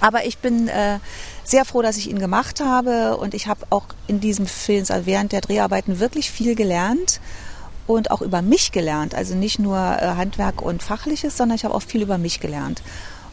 [0.00, 0.98] Aber ich bin äh,
[1.44, 5.06] sehr froh, dass ich ihn gemacht habe und ich habe auch in diesem Film, also
[5.06, 7.20] während der Dreharbeiten, wirklich viel gelernt
[7.86, 9.14] und auch über mich gelernt.
[9.14, 12.82] Also nicht nur äh, Handwerk und Fachliches, sondern ich habe auch viel über mich gelernt.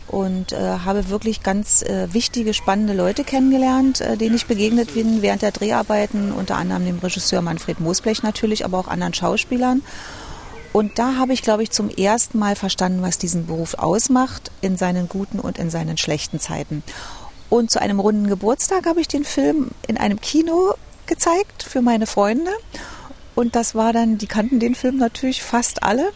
[0.07, 5.21] Und äh, habe wirklich ganz äh, wichtige, spannende Leute kennengelernt, äh, denen ich begegnet bin
[5.21, 9.81] während der Dreharbeiten, unter anderem dem Regisseur Manfred Moosblech natürlich, aber auch anderen Schauspielern.
[10.73, 14.77] Und da habe ich, glaube ich, zum ersten Mal verstanden, was diesen Beruf ausmacht, in
[14.77, 16.83] seinen guten und in seinen schlechten Zeiten.
[17.49, 20.73] Und zu einem runden Geburtstag habe ich den Film in einem Kino
[21.05, 22.51] gezeigt für meine Freunde.
[23.35, 26.11] Und das war dann, die kannten den Film natürlich fast alle.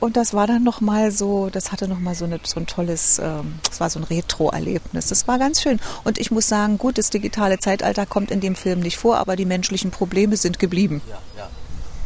[0.00, 3.58] Und das war dann nochmal so, das hatte nochmal so, eine, so ein tolles, ähm,
[3.68, 5.08] das war so ein Retro-Erlebnis.
[5.08, 5.80] Das war ganz schön.
[6.04, 9.34] Und ich muss sagen, gut, das digitale Zeitalter kommt in dem Film nicht vor, aber
[9.34, 11.02] die menschlichen Probleme sind geblieben.
[11.08, 11.48] Ja, ja.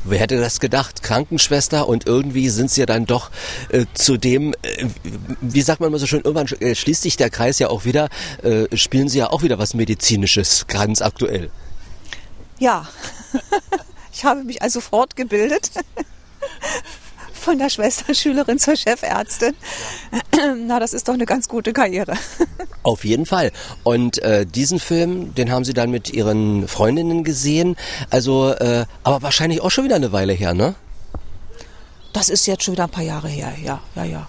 [0.05, 1.03] Wer hätte das gedacht?
[1.03, 3.31] Krankenschwester und irgendwie sind sie ja dann doch
[3.69, 4.87] äh, zu dem, äh,
[5.41, 8.09] wie sagt man immer so schön, irgendwann äh, schließt sich der Kreis ja auch wieder,
[8.43, 11.51] äh, spielen sie ja auch wieder was Medizinisches, ganz aktuell.
[12.59, 12.89] Ja,
[14.13, 15.71] ich habe mich also fortgebildet
[17.33, 19.55] von der Schwesterschülerin zur Chefärztin.
[20.67, 22.15] Na, das ist doch eine ganz gute Karriere.
[22.83, 23.53] Auf jeden Fall.
[23.83, 27.77] Und äh, diesen Film, den haben Sie dann mit Ihren Freundinnen gesehen.
[28.11, 30.75] Also, äh, aber wahrscheinlich auch schon wieder eine Weile her, ne?
[32.13, 34.29] Das ist jetzt schon wieder ein paar Jahre her, ja, ja, ja.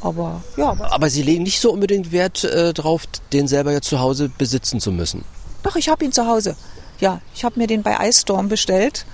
[0.00, 0.76] Aber ja.
[0.90, 4.80] Aber Sie legen nicht so unbedingt Wert äh, drauf, den selber jetzt zu Hause besitzen
[4.80, 5.24] zu müssen.
[5.62, 6.56] Doch, ich habe ihn zu Hause.
[7.00, 9.06] Ja, ich habe mir den bei Ice Storm bestellt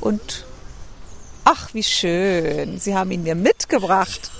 [0.00, 0.44] und
[1.50, 2.78] Ach, wie schön.
[2.78, 4.30] Sie haben ihn mir mitgebracht.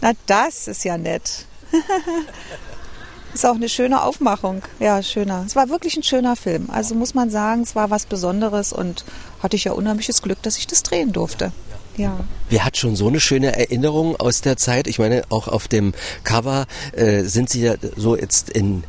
[0.00, 1.44] Na, das ist ja nett.
[3.34, 4.62] ist auch eine schöne Aufmachung.
[4.80, 5.44] Ja, schöner.
[5.46, 6.70] Es war wirklich ein schöner Film.
[6.70, 9.04] Also muss man sagen, es war was Besonderes und
[9.42, 11.52] hatte ich ja unheimliches Glück, dass ich das drehen durfte.
[11.98, 12.20] Ja.
[12.48, 14.86] Wer hat schon so eine schöne Erinnerung aus der Zeit?
[14.86, 15.92] Ich meine, auch auf dem
[16.24, 18.84] Cover äh, sind Sie ja so jetzt in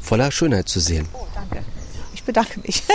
[0.00, 1.06] voller Schönheit zu sehen.
[1.12, 1.64] Oh, danke.
[2.14, 2.82] Ich bedanke mich.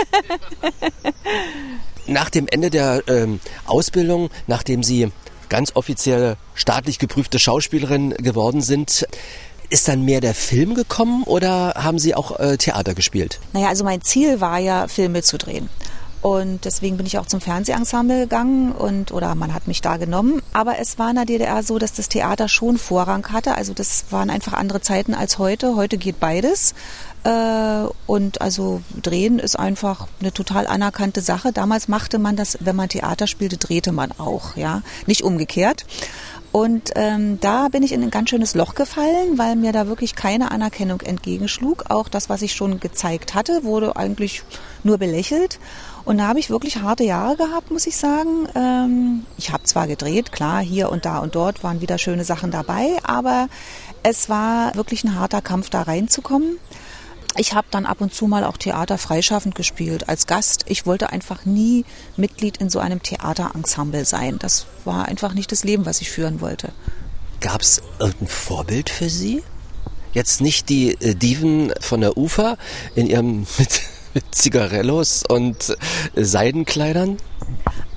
[2.08, 5.12] Nach dem Ende der ähm, Ausbildung, nachdem Sie
[5.50, 9.06] ganz offizielle staatlich geprüfte Schauspielerin geworden sind,
[9.70, 13.39] ist dann mehr der Film gekommen oder haben Sie auch äh, Theater gespielt?
[13.54, 15.70] Naja, also mein Ziel war ja, Filme zu drehen.
[16.22, 20.41] Und deswegen bin ich auch zum Fernsehensemble gegangen und oder man hat mich da genommen.
[20.52, 23.56] Aber es war in der DDR so, dass das Theater schon Vorrang hatte.
[23.56, 25.76] Also das waren einfach andere Zeiten als heute.
[25.76, 26.74] Heute geht beides.
[27.23, 31.51] Äh, und also drehen ist einfach eine total anerkannte Sache.
[31.51, 35.86] Damals machte man das, wenn man Theater spielte, drehte man auch, ja, nicht umgekehrt.
[36.51, 40.15] Und ähm, da bin ich in ein ganz schönes Loch gefallen, weil mir da wirklich
[40.15, 41.86] keine Anerkennung entgegenschlug.
[41.89, 44.43] Auch das, was ich schon gezeigt hatte, wurde eigentlich
[44.84, 45.60] nur belächelt.
[46.06, 48.47] Und da habe ich wirklich harte Jahre gehabt, muss ich sagen.
[48.56, 52.49] Ähm, ich habe zwar gedreht, klar, hier und da und dort waren wieder schöne Sachen
[52.49, 53.49] dabei, aber
[54.03, 56.58] es war wirklich ein harter Kampf, da reinzukommen.
[57.39, 60.65] Ich habe dann ab und zu mal auch Theater freischaffend gespielt als Gast.
[60.67, 64.39] Ich wollte einfach nie Mitglied in so einem Theaterensemble sein.
[64.39, 66.71] Das war einfach nicht das Leben, was ich führen wollte.
[67.39, 69.43] Gab es irgendein Vorbild für Sie?
[70.13, 72.58] Jetzt nicht die äh, Diven von der Ufer
[72.95, 73.82] in ihrem mit,
[74.15, 75.78] mit Zigarellos und
[76.15, 77.17] äh, Seidenkleidern?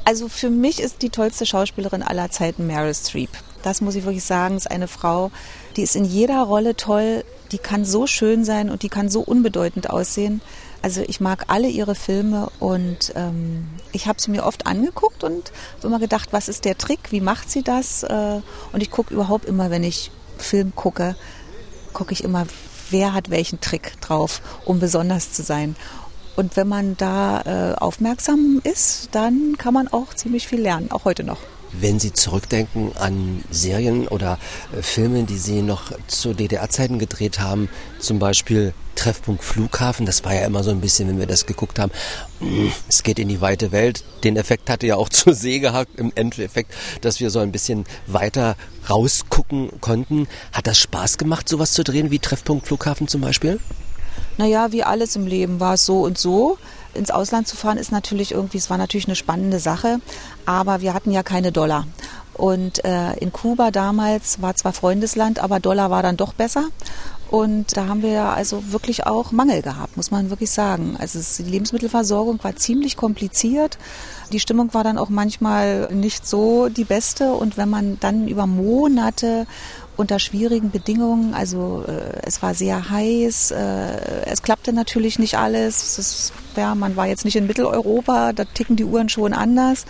[0.05, 3.31] Also für mich ist die tollste Schauspielerin aller Zeiten Meryl Streep.
[3.63, 5.31] Das muss ich wirklich sagen, ist eine Frau,
[5.77, 9.21] die ist in jeder Rolle toll die kann so schön sein und die kann so
[9.21, 10.41] unbedeutend aussehen.
[10.83, 15.53] Also ich mag alle ihre Filme und ähm, ich habe sie mir oft angeguckt und
[15.83, 18.03] immer gedacht, was ist der Trick, wie macht sie das?
[18.03, 18.41] Äh,
[18.73, 21.17] und ich gucke überhaupt immer, wenn ich Film gucke,
[21.93, 22.47] gucke ich immer,
[22.91, 25.77] wer hat welchen Trick drauf, um besonders zu sein.
[26.37, 31.05] Und wenn man da äh, aufmerksam ist, dann kann man auch ziemlich viel lernen, auch
[31.05, 31.39] heute noch.
[31.73, 34.39] Wenn Sie zurückdenken an Serien oder
[34.77, 40.35] äh, Filme, die Sie noch zu DDR-Zeiten gedreht haben, zum Beispiel Treffpunkt Flughafen, das war
[40.35, 41.93] ja immer so ein bisschen, wenn wir das geguckt haben,
[42.41, 44.05] mm, es geht in die weite Welt.
[44.25, 47.85] Den Effekt hatte ja auch zur See gehabt im Endeffekt, dass wir so ein bisschen
[48.07, 48.57] weiter
[48.89, 50.29] rausgucken konnten.
[50.53, 53.61] Hat das Spaß gemacht, sowas zu drehen wie Treffpunkt Flughafen zum Beispiel?
[54.39, 56.59] Naja, wie alles im Leben war es so und so
[56.95, 60.01] ins Ausland zu fahren, ist natürlich irgendwie, es war natürlich eine spannende Sache,
[60.47, 61.87] aber wir hatten ja keine Dollar.
[62.35, 66.69] Und äh, in Kuba damals war zwar Freundesland, aber Dollar war dann doch besser.
[67.31, 70.97] Und da haben wir ja also wirklich auch Mangel gehabt, muss man wirklich sagen.
[70.99, 73.79] Also es, die Lebensmittelversorgung war ziemlich kompliziert.
[74.33, 77.33] Die Stimmung war dann auch manchmal nicht so die beste.
[77.35, 79.47] Und wenn man dann über Monate
[80.01, 81.35] unter schwierigen Bedingungen.
[81.35, 85.99] Also äh, es war sehr heiß, äh, es klappte natürlich nicht alles.
[85.99, 89.85] Ist, ja, man war jetzt nicht in Mitteleuropa, da ticken die Uhren schon anders.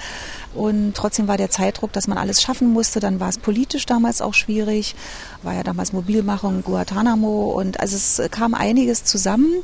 [0.55, 2.99] Und trotzdem war der Zeitdruck, dass man alles schaffen musste.
[2.99, 4.97] Dann war es politisch damals auch schwierig.
[5.43, 9.63] War ja damals Mobilmachung, Guantanamo und also es kam einiges zusammen.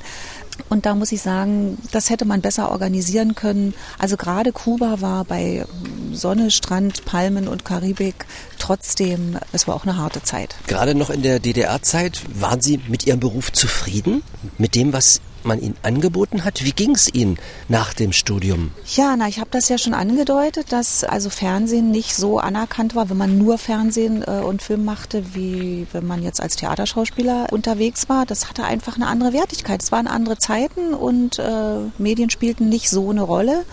[0.68, 3.74] Und da muss ich sagen, das hätte man besser organisieren können.
[3.98, 5.66] Also gerade Kuba war bei
[6.12, 8.26] Sonne, Strand, Palmen und Karibik
[8.58, 10.56] trotzdem, es war auch eine harte Zeit.
[10.66, 14.22] Gerade noch in der DDR-Zeit, waren Sie mit Ihrem Beruf zufrieden?
[14.56, 16.64] Mit dem, was man Ihnen angeboten hat?
[16.64, 18.72] Wie ging es Ihnen nach dem Studium?
[18.94, 23.08] Ja, na, ich habe das ja schon angedeutet, dass also Fernsehen nicht so anerkannt war,
[23.10, 28.08] wenn man nur Fernsehen äh, und Film machte, wie wenn man jetzt als Theaterschauspieler unterwegs
[28.08, 28.26] war.
[28.26, 29.82] Das hatte einfach eine andere Wertigkeit.
[29.82, 33.64] Es waren andere Zeiten und äh, Medien spielten nicht so eine Rolle.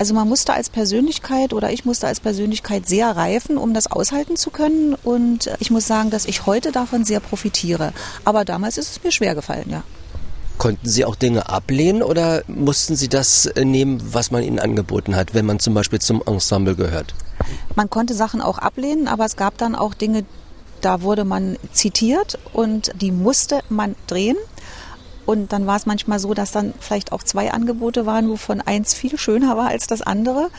[0.00, 4.36] Also man musste als Persönlichkeit oder ich musste als Persönlichkeit sehr reifen, um das aushalten
[4.36, 4.94] zu können.
[4.94, 7.92] Und ich muss sagen, dass ich heute davon sehr profitiere.
[8.24, 9.82] Aber damals ist es mir schwer gefallen, ja.
[10.60, 15.16] Konnten Sie auch Dinge ablehnen oder mussten Sie das äh, nehmen, was man Ihnen angeboten
[15.16, 17.14] hat, wenn man zum Beispiel zum Ensemble gehört?
[17.76, 20.26] Man konnte Sachen auch ablehnen, aber es gab dann auch Dinge,
[20.82, 24.36] da wurde man zitiert und die musste man drehen.
[25.24, 28.92] Und dann war es manchmal so, dass dann vielleicht auch zwei Angebote waren, wovon eins
[28.92, 30.50] viel schöner war als das andere.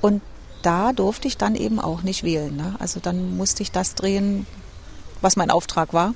[0.00, 0.22] Und
[0.62, 2.54] da durfte ich dann eben auch nicht wählen.
[2.54, 2.76] Ne?
[2.78, 4.46] Also dann musste ich das drehen,
[5.20, 6.14] was mein Auftrag war.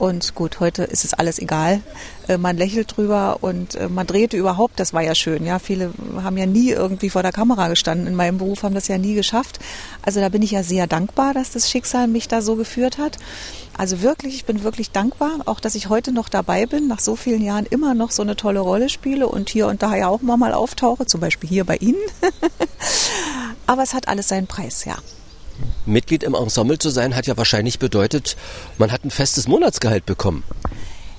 [0.00, 1.82] Und gut, heute ist es alles egal.
[2.26, 5.44] Äh, man lächelt drüber und äh, man drehte überhaupt, das war ja schön.
[5.44, 8.06] Ja, viele haben ja nie irgendwie vor der Kamera gestanden.
[8.06, 9.58] In meinem Beruf haben das ja nie geschafft.
[10.00, 13.18] Also da bin ich ja sehr dankbar, dass das Schicksal mich da so geführt hat.
[13.76, 17.14] Also wirklich, ich bin wirklich dankbar, auch dass ich heute noch dabei bin, nach so
[17.14, 20.22] vielen Jahren immer noch so eine tolle Rolle spiele und hier und da ja auch
[20.22, 22.00] mal auftauche, zum Beispiel hier bei Ihnen.
[23.66, 24.96] Aber es hat alles seinen Preis, ja.
[25.90, 28.36] Mitglied im Ensemble zu sein hat ja wahrscheinlich bedeutet,
[28.78, 30.44] man hat ein festes Monatsgehalt bekommen.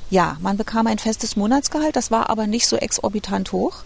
[0.09, 3.83] Ja, man bekam ein festes Monatsgehalt, das war aber nicht so exorbitant hoch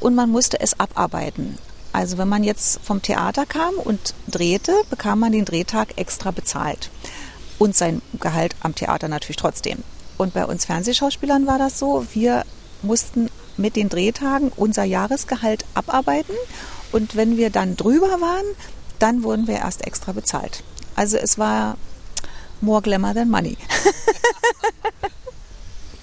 [0.00, 1.56] und man musste es abarbeiten.
[1.92, 6.90] Also wenn man jetzt vom Theater kam und drehte, bekam man den Drehtag extra bezahlt.
[7.58, 9.84] Und sein Gehalt am Theater natürlich trotzdem.
[10.18, 12.44] Und bei uns Fernsehschauspielern war das so, wir
[12.82, 16.34] mussten mit den Drehtagen unser Jahresgehalt abarbeiten.
[16.92, 18.44] Und wenn wir dann drüber waren,
[19.02, 20.62] dann wurden wir erst extra bezahlt.
[20.94, 21.76] Also es war
[22.60, 23.56] more glamour than money.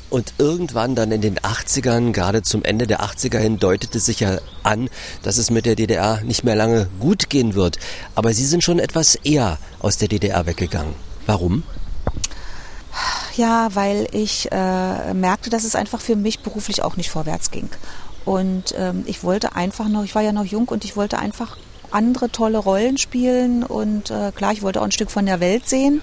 [0.10, 4.40] Und irgendwann dann in den 80ern, gerade zum Ende der 80er hin, deutete sich ja
[4.64, 4.90] an,
[5.22, 7.78] dass es mit der DDR nicht mehr lange gut gehen wird.
[8.16, 10.96] Aber Sie sind schon etwas eher aus der DDR weggegangen.
[11.28, 11.64] Warum?
[13.38, 17.70] Ja, weil ich äh, merkte, dass es einfach für mich beruflich auch nicht vorwärts ging.
[18.26, 21.56] Und ähm, ich wollte einfach noch, ich war ja noch jung und ich wollte einfach
[21.92, 25.68] andere tolle Rollen spielen und äh, klar, ich wollte auch ein Stück von der Welt
[25.68, 26.02] sehen.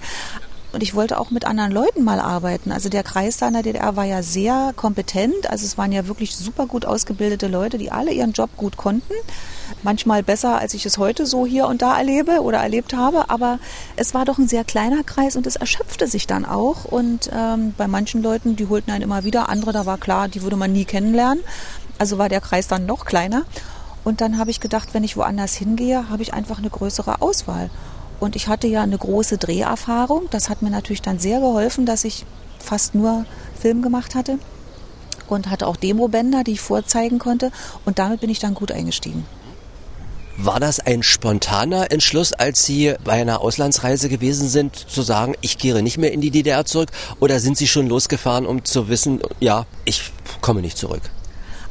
[0.73, 2.71] Und ich wollte auch mit anderen Leuten mal arbeiten.
[2.71, 5.49] Also der Kreis da in der DDR war ja sehr kompetent.
[5.49, 9.13] Also es waren ja wirklich super gut ausgebildete Leute, die alle ihren Job gut konnten.
[9.81, 13.29] Manchmal besser, als ich es heute so hier und da erlebe oder erlebt habe.
[13.29, 13.59] Aber
[13.95, 16.83] es war doch ein sehr kleiner Kreis und es erschöpfte sich dann auch.
[16.83, 19.47] Und ähm, bei manchen Leuten, die holten einen immer wieder.
[19.47, 21.43] Andere, da war klar, die würde man nie kennenlernen.
[21.97, 23.45] Also war der Kreis dann noch kleiner.
[24.07, 27.69] Und dann habe ich gedacht, wenn ich woanders hingehe, habe ich einfach eine größere Auswahl.
[28.21, 30.29] Und ich hatte ja eine große Dreherfahrung.
[30.31, 32.25] Das hat mir natürlich dann sehr geholfen, dass ich
[32.57, 33.25] fast nur
[33.59, 34.39] Film gemacht hatte
[35.27, 37.51] und hatte auch Demobänder, die ich vorzeigen konnte.
[37.83, 39.25] Und damit bin ich dann gut eingestiegen.
[40.37, 45.57] War das ein spontaner Entschluss, als Sie bei einer Auslandsreise gewesen sind, zu sagen, ich
[45.57, 46.91] kehre nicht mehr in die DDR zurück?
[47.19, 51.01] Oder sind Sie schon losgefahren, um zu wissen, ja, ich komme nicht zurück?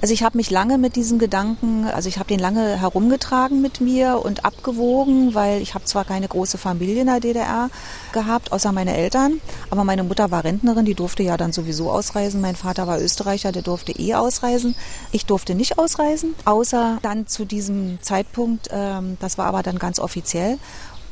[0.02, 3.80] Also ich habe mich lange mit diesem Gedanken, also ich habe den lange herumgetragen mit
[3.80, 7.70] mir und abgewogen, weil ich habe zwar keine große Familie in der DDR
[8.12, 12.42] gehabt, außer meine Eltern, aber meine Mutter war Rentnerin, die durfte ja dann sowieso ausreisen.
[12.42, 14.74] Mein Vater war Österreicher, der durfte eh ausreisen.
[15.12, 19.98] Ich durfte nicht ausreisen, außer dann zu diesem Zeitpunkt, ähm, das war aber dann ganz
[19.98, 20.59] offiziell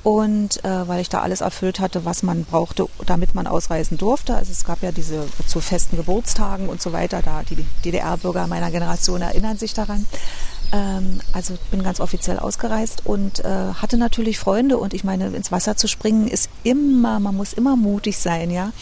[0.04, 4.36] und äh, weil ich da alles erfüllt hatte, was man brauchte, damit man ausreisen durfte.
[4.36, 8.70] Also es gab ja diese zu festen Geburtstagen und so weiter, da die DDR-Bürger meiner
[8.70, 10.06] Generation erinnern sich daran.
[10.72, 15.50] Ähm, also bin ganz offiziell ausgereist und äh, hatte natürlich Freunde und ich meine, ins
[15.50, 18.72] Wasser zu springen ist immer, man muss immer mutig sein, ja.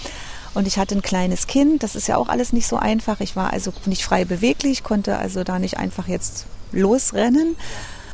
[0.54, 3.20] Und ich hatte ein kleines Kind, das ist ja auch alles nicht so einfach.
[3.20, 7.56] Ich war also nicht frei beweglich, konnte also da nicht einfach jetzt losrennen.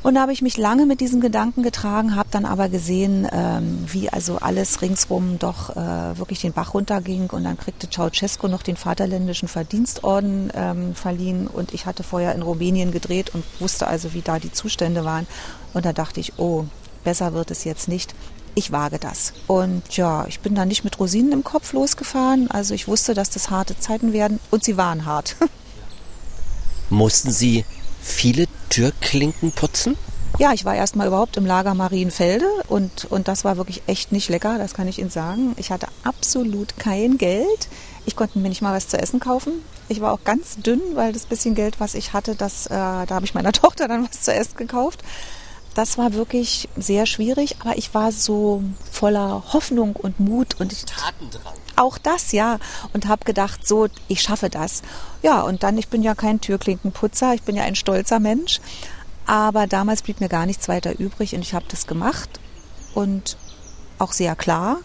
[0.02, 3.84] Und da habe ich mich lange mit diesen Gedanken getragen, habe dann aber gesehen, ähm,
[3.86, 7.30] wie also alles ringsrum doch äh, wirklich den Bach runterging.
[7.30, 11.48] Und dann kriegte Ceausescu noch den Vaterländischen Verdienstorden ähm, verliehen.
[11.48, 15.26] Und ich hatte vorher in Rumänien gedreht und wusste also, wie da die Zustände waren.
[15.74, 16.64] Und da dachte ich, oh,
[17.02, 18.14] besser wird es jetzt nicht.
[18.54, 19.32] Ich wage das.
[19.46, 22.50] Und ja, ich bin dann nicht mit Rosinen im Kopf losgefahren.
[22.50, 24.38] Also ich wusste, dass das harte Zeiten werden.
[24.50, 25.36] Und sie waren hart.
[26.90, 27.64] Mussten Sie
[28.08, 29.96] viele Türklinken putzen?
[30.38, 34.28] Ja, ich war erstmal überhaupt im Lager Marienfelde und, und das war wirklich echt nicht
[34.28, 35.54] lecker, das kann ich Ihnen sagen.
[35.56, 37.68] Ich hatte absolut kein Geld.
[38.06, 39.52] Ich konnte mir nicht mal was zu essen kaufen.
[39.88, 43.08] Ich war auch ganz dünn, weil das bisschen Geld, was ich hatte, das, äh, da
[43.10, 45.02] habe ich meiner Tochter dann was zu essen gekauft.
[45.78, 51.54] Das war wirklich sehr schwierig, aber ich war so voller Hoffnung und Mut und Tatendrang.
[51.76, 52.58] Auch das, ja.
[52.92, 54.82] Und habe gedacht, so, ich schaffe das.
[55.22, 58.60] Ja, und dann, ich bin ja kein Türklinkenputzer, ich bin ja ein stolzer Mensch.
[59.24, 62.40] Aber damals blieb mir gar nichts weiter übrig und ich habe das gemacht
[62.94, 63.36] und
[64.00, 64.78] auch sehr klar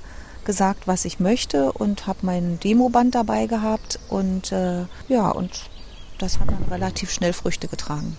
[0.45, 5.71] gesagt, was ich möchte und habe mein Demoband dabei gehabt und äh, ja, und
[6.19, 8.15] das hat dann relativ schnell Früchte getragen.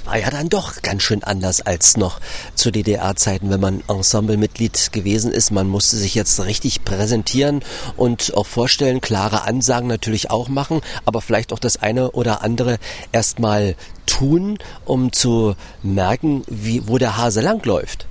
[0.00, 2.20] Es war ja dann doch ganz schön anders als noch
[2.54, 5.50] zu DDR-Zeiten, wenn man Ensemblemitglied gewesen ist.
[5.50, 7.62] Man musste sich jetzt richtig präsentieren
[7.98, 12.78] und auch vorstellen, klare Ansagen natürlich auch machen, aber vielleicht auch das eine oder andere
[13.12, 13.76] erstmal
[14.06, 18.06] tun, um zu merken, wie, wo der Hase langläuft.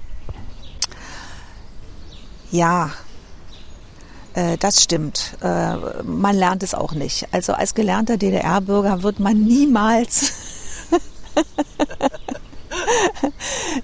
[2.51, 2.91] Ja,
[4.35, 5.37] äh, das stimmt.
[5.41, 7.27] Äh, man lernt es auch nicht.
[7.31, 10.33] Also als gelernter DDR-Bürger wird man niemals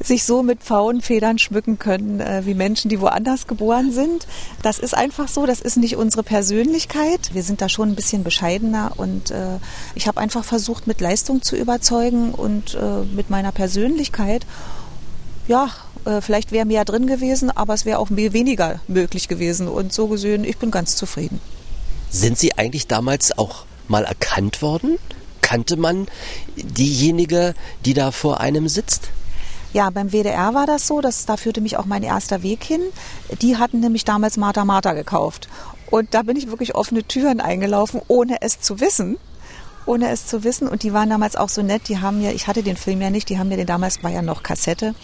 [0.01, 4.27] sich so mit Pfauenfedern schmücken können äh, wie Menschen, die woanders geboren sind.
[4.61, 7.33] Das ist einfach so, das ist nicht unsere Persönlichkeit.
[7.33, 9.57] Wir sind da schon ein bisschen bescheidener und äh,
[9.95, 14.45] ich habe einfach versucht, mit Leistung zu überzeugen und äh, mit meiner Persönlichkeit.
[15.47, 15.69] Ja,
[16.05, 19.67] äh, vielleicht wäre mehr drin gewesen, aber es wäre auch weniger möglich gewesen.
[19.67, 21.39] Und so gesehen, ich bin ganz zufrieden.
[22.09, 24.97] Sind Sie eigentlich damals auch mal erkannt worden?
[25.45, 26.07] Kannte man
[26.55, 27.53] diejenige,
[27.85, 29.09] die da vor einem sitzt?
[29.73, 32.81] Ja, beim WDR war das so, dass, da führte mich auch mein erster Weg hin.
[33.43, 35.47] Die hatten nämlich damals Martha Martha gekauft.
[35.91, 39.17] Und da bin ich wirklich offene Türen eingelaufen, ohne es zu wissen
[39.85, 40.67] ohne es zu wissen.
[40.67, 41.87] Und die waren damals auch so nett.
[41.87, 44.11] Die haben mir, ich hatte den Film ja nicht, die haben mir den damals war
[44.11, 44.95] ja noch Kassette.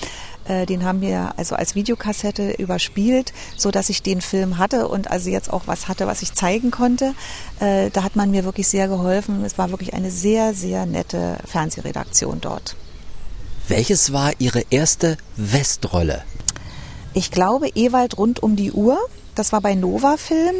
[0.46, 5.10] Äh, den haben wir also als Videokassette überspielt, so dass ich den Film hatte und
[5.10, 7.14] also jetzt auch was hatte, was ich zeigen konnte.
[7.60, 9.44] Äh, da hat man mir wirklich sehr geholfen.
[9.46, 12.76] Es war wirklich eine sehr, sehr nette Fernsehredaktion dort.
[13.68, 16.24] Welches war Ihre erste Westrolle?
[17.14, 18.98] Ich glaube Ewald rund um die Uhr.
[19.36, 20.56] Das war bei Nova Film.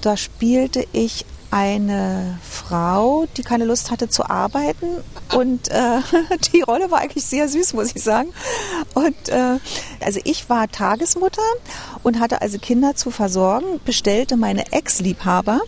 [0.00, 4.88] Da spielte ich eine Frau, die keine Lust hatte zu arbeiten.
[5.32, 6.00] Und äh,
[6.52, 8.30] die Rolle war eigentlich sehr süß, muss ich sagen.
[8.94, 9.60] Und äh,
[10.04, 11.42] also ich war Tagesmutter
[12.02, 15.60] und hatte also Kinder zu versorgen, bestellte meine Ex-Liebhaber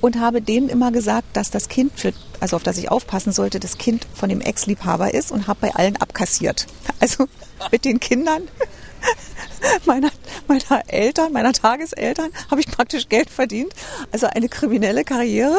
[0.00, 3.60] und habe denen immer gesagt, dass das Kind, für, also auf das ich aufpassen sollte,
[3.60, 6.66] das Kind von dem Ex-Liebhaber ist und habe bei allen abkassiert.
[7.00, 7.26] Also
[7.70, 8.48] mit den Kindern
[9.84, 10.10] meiner,
[10.48, 13.72] meiner Eltern, meiner Tageseltern, habe ich praktisch Geld verdient.
[14.10, 15.56] Also eine kriminelle Karriere.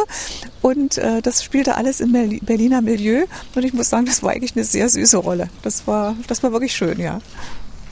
[0.61, 3.25] Und äh, das spielte alles im Berliner Milieu.
[3.55, 5.49] Und ich muss sagen, das war eigentlich eine sehr süße Rolle.
[5.61, 7.19] Das war, das war wirklich schön, ja.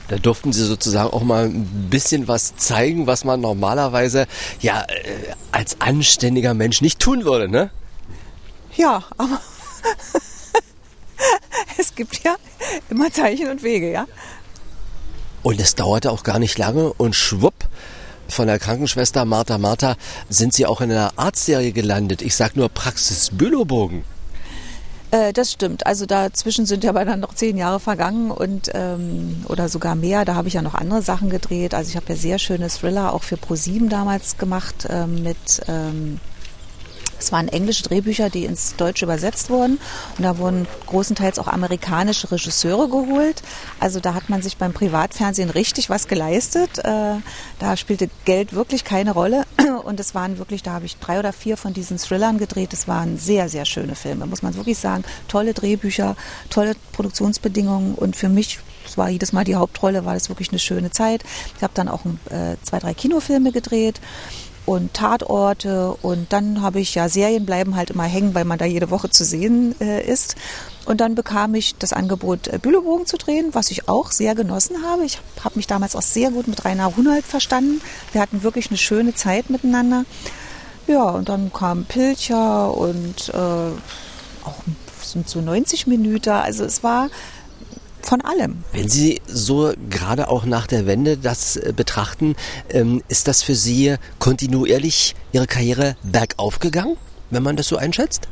[0.08, 4.26] Da durften Sie sozusagen auch mal ein bisschen was zeigen, was man normalerweise
[4.60, 7.70] ja äh, als anständiger Mensch nicht tun würde, ne?
[8.74, 9.40] Ja, aber
[11.78, 12.36] es gibt ja
[12.90, 14.06] immer Zeichen und Wege, ja.
[15.42, 17.68] Und es dauerte auch gar nicht lange und schwupp,
[18.32, 19.96] von der Krankenschwester Martha Martha
[20.30, 22.22] sind sie auch in einer Arztserie gelandet.
[22.22, 24.04] Ich sag nur Praxis Bülowbogen.
[25.10, 25.86] Äh, das stimmt.
[25.86, 30.24] Also dazwischen sind ja dann noch zehn Jahre vergangen und ähm, oder sogar mehr.
[30.24, 31.74] Da habe ich ja noch andere Sachen gedreht.
[31.74, 36.18] Also ich habe ja sehr schöne Thriller auch für ProSieben damals gemacht ähm, mit ähm,
[37.22, 39.78] es waren englische Drehbücher, die ins Deutsche übersetzt wurden.
[40.18, 43.42] Und da wurden großenteils auch amerikanische Regisseure geholt.
[43.80, 46.78] Also da hat man sich beim Privatfernsehen richtig was geleistet.
[46.78, 47.14] Äh,
[47.58, 49.44] da spielte Geld wirklich keine Rolle.
[49.84, 52.72] Und es waren wirklich, da habe ich drei oder vier von diesen Thrillern gedreht.
[52.72, 55.04] Es waren sehr, sehr schöne Filme, muss man wirklich sagen.
[55.28, 56.16] Tolle Drehbücher,
[56.50, 57.94] tolle Produktionsbedingungen.
[57.94, 61.22] Und für mich es war jedes Mal die Hauptrolle, war das wirklich eine schöne Zeit.
[61.56, 64.00] Ich habe dann auch äh, zwei, drei Kinofilme gedreht
[64.64, 68.64] und Tatorte und dann habe ich ja Serien bleiben halt immer hängen, weil man da
[68.64, 70.36] jede Woche zu sehen äh, ist.
[70.84, 74.84] Und dann bekam ich das Angebot, äh, Bülowbogen zu drehen, was ich auch sehr genossen
[74.84, 75.04] habe.
[75.04, 77.80] Ich habe mich damals auch sehr gut mit Rainer Hunold verstanden.
[78.12, 80.04] Wir hatten wirklich eine schöne Zeit miteinander.
[80.86, 83.36] Ja, und dann kam Pilcher und äh,
[84.44, 84.62] auch
[85.02, 86.30] sind so 90 Minuten.
[86.30, 87.08] Also es war
[88.06, 88.64] von allem.
[88.72, 92.36] Wenn Sie so gerade auch nach der Wende das äh, betrachten,
[92.70, 96.96] ähm, ist das für Sie kontinuierlich Ihre Karriere bergauf gegangen,
[97.30, 98.28] wenn man das so einschätzt?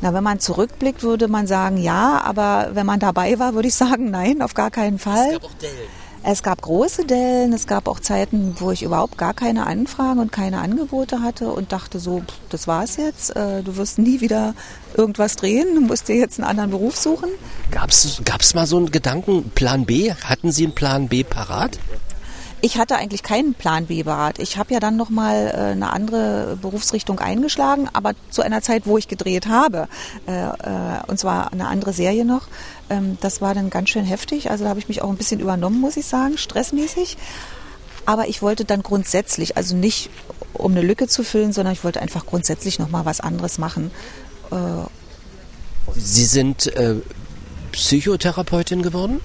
[0.00, 3.74] Na, wenn man zurückblickt, würde man sagen, ja, aber wenn man dabei war, würde ich
[3.74, 5.26] sagen, nein, auf gar keinen Fall.
[5.26, 6.07] Es gab auch Dellen.
[6.24, 10.32] Es gab große Dellen, es gab auch Zeiten, wo ich überhaupt gar keine Anfragen und
[10.32, 14.54] keine Angebote hatte und dachte so, das war's jetzt, äh, du wirst nie wieder
[14.94, 17.30] irgendwas drehen, du musst dir jetzt einen anderen Beruf suchen.
[17.70, 20.12] Gab es mal so einen Gedanken, Plan B?
[20.12, 21.78] Hatten Sie einen Plan B parat?
[22.60, 24.40] Ich hatte eigentlich keinen Plan B parat.
[24.40, 28.82] Ich habe ja dann noch mal äh, eine andere Berufsrichtung eingeschlagen, aber zu einer Zeit,
[28.86, 29.86] wo ich gedreht habe,
[30.26, 32.48] äh, äh, und zwar eine andere Serie noch.
[32.90, 34.50] Ähm, das war dann ganz schön heftig.
[34.50, 37.16] Also da habe ich mich auch ein bisschen übernommen, muss ich sagen, stressmäßig.
[38.06, 40.10] Aber ich wollte dann grundsätzlich, also nicht
[40.52, 43.92] um eine Lücke zu füllen, sondern ich wollte einfach grundsätzlich noch mal was anderes machen.
[44.50, 44.56] Äh,
[45.94, 46.96] Sie sind äh,
[47.72, 49.20] Psychotherapeutin geworden?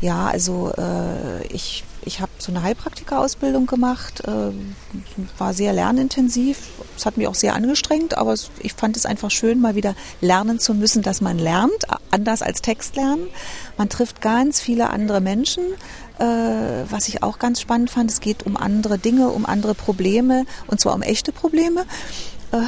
[0.00, 4.52] Ja, also äh, ich, ich habe so eine Heilpraktika-Ausbildung gemacht, äh,
[5.38, 6.58] war sehr lernintensiv.
[6.96, 10.60] Es hat mich auch sehr angestrengt, aber ich fand es einfach schön, mal wieder lernen
[10.60, 13.26] zu müssen, dass man lernt, anders als Text lernen.
[13.76, 15.64] Man trifft ganz viele andere Menschen,
[16.18, 16.24] äh,
[16.88, 18.08] was ich auch ganz spannend fand.
[18.10, 21.86] Es geht um andere Dinge, um andere Probleme und zwar um echte Probleme.
[22.52, 22.62] Äh,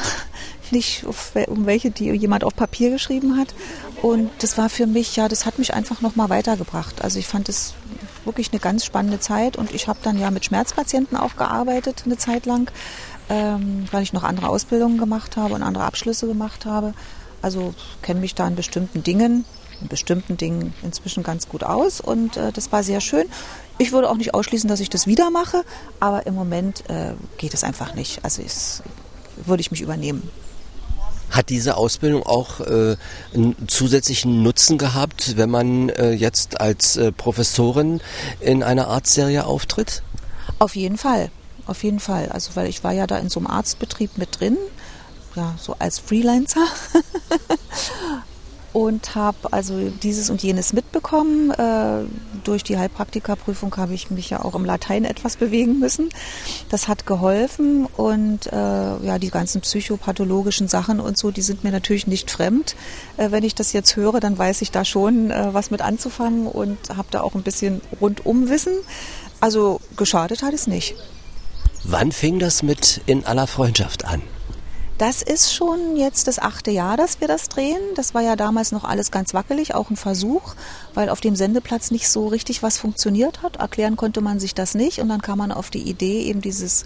[0.72, 1.05] nicht
[1.47, 3.55] um welche, die jemand auf Papier geschrieben hat.
[4.03, 7.03] Und das war für mich, ja, das hat mich einfach nochmal weitergebracht.
[7.03, 7.72] Also ich fand es
[8.29, 12.16] wirklich eine ganz spannende Zeit und ich habe dann ja mit Schmerzpatienten auch gearbeitet eine
[12.16, 12.70] Zeit lang,
[13.29, 16.95] ähm, weil ich noch andere Ausbildungen gemacht habe und andere Abschlüsse gemacht habe.
[17.43, 19.45] Also kenne mich da in bestimmten Dingen,
[19.81, 23.26] in bestimmten Dingen inzwischen ganz gut aus und äh, das war sehr schön.
[23.79, 25.64] Ich würde auch nicht ausschließen, dass ich das wieder mache,
[25.99, 28.24] aber im Moment äh, geht es einfach nicht.
[28.24, 28.83] Also es,
[29.45, 30.31] würde ich mich übernehmen.
[31.31, 32.97] Hat diese Ausbildung auch äh,
[33.35, 38.01] einen zusätzlichen Nutzen gehabt, wenn man äh, jetzt als äh, Professorin
[38.41, 40.03] in einer Arztserie auftritt?
[40.59, 41.31] Auf jeden Fall,
[41.66, 42.31] auf jeden Fall.
[42.31, 44.57] Also weil ich war ja da in so einem Arztbetrieb mit drin,
[45.37, 46.66] ja so als Freelancer
[48.72, 51.50] und habe also dieses und jenes mitbekommen.
[51.50, 52.04] Äh,
[52.44, 56.08] durch die Heilpraktikerprüfung habe ich mich ja auch im Latein etwas bewegen müssen.
[56.68, 61.72] Das hat geholfen und äh, ja, die ganzen psychopathologischen Sachen und so, die sind mir
[61.72, 62.76] natürlich nicht fremd.
[63.16, 66.46] Äh, wenn ich das jetzt höre, dann weiß ich da schon, äh, was mit anzufangen
[66.46, 68.74] und habe da auch ein bisschen Rundumwissen.
[69.40, 70.94] Also geschadet hat es nicht.
[71.84, 74.20] Wann fing das mit in aller Freundschaft an?
[74.99, 77.78] Das ist schon jetzt das achte Jahr, dass wir das drehen.
[77.94, 80.57] Das war ja damals noch alles ganz wackelig, auch ein Versuch,
[80.92, 83.57] weil auf dem Sendeplatz nicht so richtig was funktioniert hat.
[83.57, 86.84] Erklären konnte man sich das nicht und dann kam man auf die Idee, eben dieses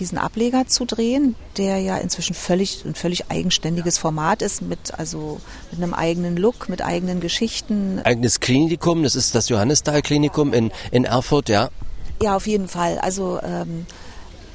[0.00, 5.38] diesen Ableger zu drehen, der ja inzwischen völlig ein völlig eigenständiges Format ist, mit also
[5.70, 8.00] mit einem eigenen Look, mit eigenen Geschichten.
[8.02, 11.68] Eigenes Klinikum, das ist das Johannisthal-Klinikum in, in Erfurt, ja.
[12.22, 12.98] Ja, auf jeden Fall.
[13.00, 13.84] Also ähm,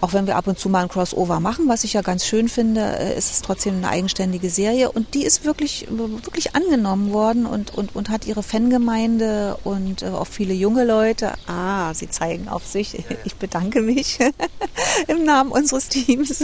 [0.01, 2.49] auch wenn wir ab und zu mal ein Crossover machen, was ich ja ganz schön
[2.49, 7.45] finde, äh, ist es trotzdem eine eigenständige Serie und die ist wirklich, wirklich angenommen worden
[7.45, 11.33] und, und, und hat ihre Fangemeinde und äh, auch viele junge Leute.
[11.47, 13.03] Ah, sie zeigen auf sich.
[13.23, 14.19] Ich bedanke mich
[15.07, 16.43] im Namen unseres Teams.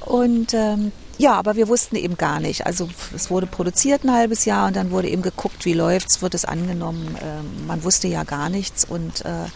[0.00, 2.66] Und ähm, ja, aber wir wussten eben gar nicht.
[2.66, 6.34] Also es wurde produziert ein halbes Jahr und dann wurde eben geguckt, wie läuft's, wird
[6.34, 7.16] es angenommen.
[7.20, 9.46] Ähm, man wusste ja gar nichts und äh,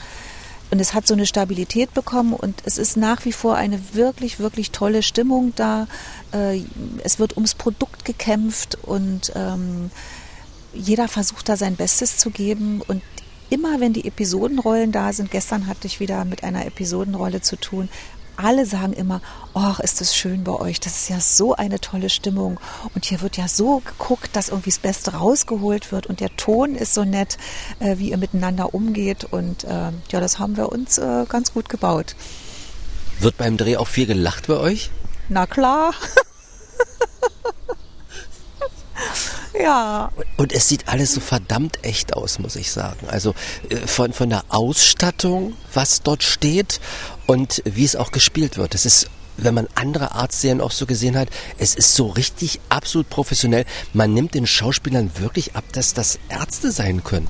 [0.71, 4.39] und es hat so eine Stabilität bekommen und es ist nach wie vor eine wirklich,
[4.39, 5.89] wirklich tolle Stimmung da.
[6.33, 6.63] Äh,
[7.03, 9.91] es wird ums Produkt gekämpft und ähm,
[10.73, 13.03] jeder versucht da sein Bestes zu geben und
[13.51, 17.89] immer wenn die Episodenrollen da sind, gestern hatte ich wieder mit einer Episodenrolle zu tun,
[18.45, 19.21] alle sagen immer,
[19.55, 22.59] oh, ist das schön bei euch, das ist ja so eine tolle Stimmung
[22.95, 26.75] und hier wird ja so geguckt, dass irgendwie das Beste rausgeholt wird und der Ton
[26.75, 27.39] ist so nett,
[27.79, 31.69] äh, wie ihr miteinander umgeht und äh, ja, das haben wir uns äh, ganz gut
[31.69, 32.15] gebaut.
[33.21, 34.91] Wird beim Dreh auch viel gelacht bei euch?
[35.29, 35.93] Na klar.
[39.61, 40.11] Ja.
[40.37, 43.09] Und es sieht alles so verdammt echt aus, muss ich sagen.
[43.09, 43.35] Also
[43.69, 46.81] äh, von, von der Ausstattung, was dort steht
[47.27, 48.75] und wie es auch gespielt wird.
[48.75, 49.11] Es ist
[49.43, 51.29] wenn man andere Arztserien auch so gesehen hat,
[51.59, 53.65] es ist so richtig absolut professionell.
[53.95, 57.29] Man nimmt den Schauspielern wirklich ab, dass das Ärzte sein können.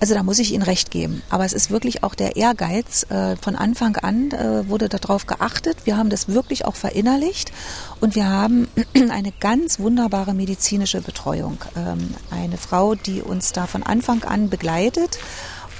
[0.00, 1.22] Also da muss ich Ihnen recht geben.
[1.28, 3.04] Aber es ist wirklich auch der Ehrgeiz.
[3.10, 5.76] Äh, von Anfang an äh, wurde darauf geachtet.
[5.84, 7.52] Wir haben das wirklich auch verinnerlicht
[8.00, 8.66] und wir haben
[9.10, 11.58] eine ganz wunderbare medizinische Betreuung.
[11.76, 15.18] Ähm, eine Frau, die uns da von Anfang an begleitet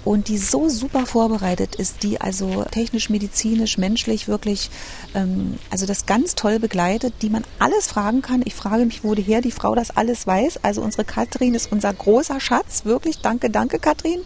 [0.05, 4.71] und die so super vorbereitet ist, die also technisch, medizinisch, menschlich wirklich,
[5.15, 8.43] ähm, also das ganz toll begleitet, die man alles fragen kann.
[8.45, 10.61] Ich frage mich, woher die Frau das alles weiß.
[10.63, 13.19] Also unsere Katrin ist unser großer Schatz, wirklich.
[13.21, 14.21] Danke, danke, Katrin.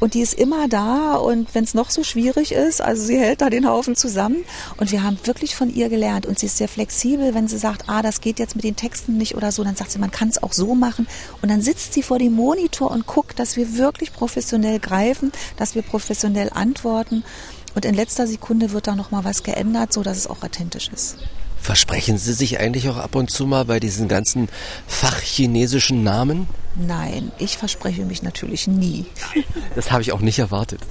[0.00, 3.40] Und die ist immer da und wenn es noch so schwierig ist, also sie hält
[3.40, 4.44] da den Haufen zusammen
[4.78, 7.88] und wir haben wirklich von ihr gelernt und sie ist sehr flexibel, wenn sie sagt,
[7.88, 10.28] ah, das geht jetzt mit den Texten nicht oder so, dann sagt sie, man kann
[10.28, 11.06] es auch so machen
[11.40, 15.11] und dann sitzt sie vor dem Monitor und guckt, dass wir wirklich professionell greifen,
[15.56, 17.24] dass wir professionell antworten
[17.74, 20.90] und in letzter Sekunde wird da noch mal was geändert, so dass es auch authentisch
[20.92, 21.16] ist.
[21.60, 24.48] Versprechen Sie sich eigentlich auch ab und zu mal bei diesen ganzen
[24.88, 26.48] fachchinesischen Namen?
[26.74, 29.06] Nein, ich verspreche mich natürlich nie.
[29.74, 30.80] Das habe ich auch nicht erwartet.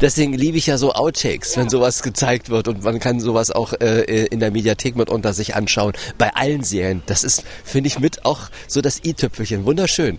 [0.00, 3.74] Deswegen liebe ich ja so Outtakes, wenn sowas gezeigt wird und man kann sowas auch
[3.74, 5.92] äh, in der Mediathek mit unter sich anschauen.
[6.16, 7.02] Bei allen Serien.
[7.04, 9.66] Das ist, finde ich, mit auch so das i-Tüpfelchen.
[9.66, 10.18] Wunderschön.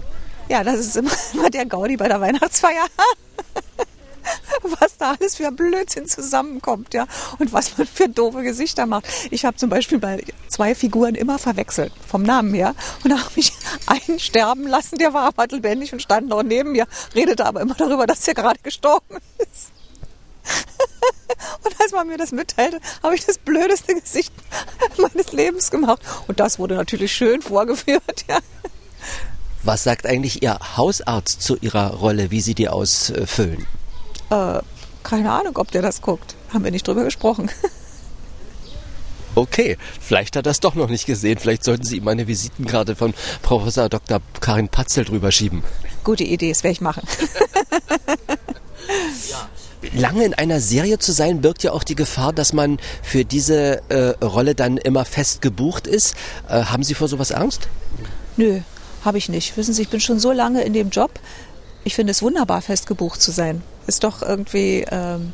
[0.52, 2.86] Ja, das ist immer, immer der Gaudi bei der Weihnachtsfeier.
[4.82, 7.08] was da alles für Blödsinn zusammenkommt, ja,
[7.40, 9.06] und was man für doofe Gesichter macht.
[9.32, 13.32] Ich habe zum Beispiel bei zwei Figuren immer verwechselt, vom Namen her, und da habe
[13.38, 13.54] ich
[13.88, 16.86] einen sterben lassen, der war aber lebendig und stand noch neben mir,
[17.16, 19.72] redete aber immer darüber, dass er gerade gestorben ist.
[21.64, 24.34] Und als man mir das mitteilte, habe ich das blödeste Gesicht
[24.98, 26.02] meines Lebens gemacht.
[26.28, 28.40] Und das wurde natürlich schön vorgeführt, ja.
[29.64, 33.68] Was sagt eigentlich Ihr Hausarzt zu Ihrer Rolle, wie Sie die ausfüllen?
[34.30, 34.60] Äh,
[35.04, 36.36] keine Ahnung, ob der das guckt.
[36.54, 37.50] Haben wir nicht drüber gesprochen.
[39.34, 41.40] Okay, vielleicht hat er es doch noch nicht gesehen.
[41.40, 44.20] Vielleicht sollten Sie ihm eine Visitenkarte von Professor Dr.
[44.42, 45.64] Karin Patzel drüber schieben.
[46.04, 47.08] Gute Idee, das werde ich machen.
[49.94, 53.82] Lange in einer Serie zu sein, birgt ja auch die Gefahr, dass man für diese
[53.90, 56.16] äh, Rolle dann immer fest gebucht ist.
[56.50, 57.70] Äh, haben Sie vor sowas Angst?
[58.36, 58.60] Nö,
[59.04, 59.58] habe ich nicht.
[59.58, 61.12] Wissen Sie, ich bin schon so lange in dem Job.
[61.84, 65.34] Ich finde es wunderbar, fest gebucht zu sein ist doch irgendwie ähm,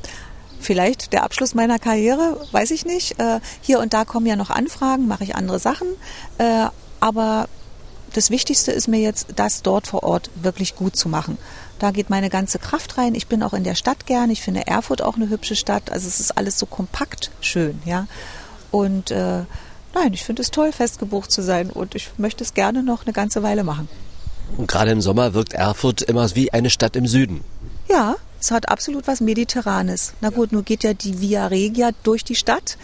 [0.59, 3.20] vielleicht der Abschluss meiner Karriere, weiß ich nicht.
[3.20, 5.88] Äh, hier und da kommen ja noch Anfragen, mache ich andere Sachen.
[6.38, 6.68] Äh,
[6.99, 7.47] aber
[8.13, 11.38] das Wichtigste ist mir jetzt, das dort vor Ort wirklich gut zu machen.
[11.78, 13.13] Da geht meine ganze Kraft rein.
[13.13, 14.32] Ich bin auch in der Stadt gern.
[14.32, 15.91] Ich finde Erfurt auch eine hübsche Stadt.
[15.91, 18.07] Also es ist alles so kompakt schön, ja.
[18.72, 19.43] Und äh,
[19.94, 23.14] nein, ich finde es toll, festgebucht zu sein und ich möchte es gerne noch eine
[23.14, 23.90] ganze Weile machen.
[24.56, 27.44] Und gerade im Sommer wirkt Erfurt immer wie eine Stadt im Süden.
[27.90, 30.14] Ja, es hat absolut was Mediterranes.
[30.22, 32.78] Na gut, nun geht ja die Via Regia durch die Stadt.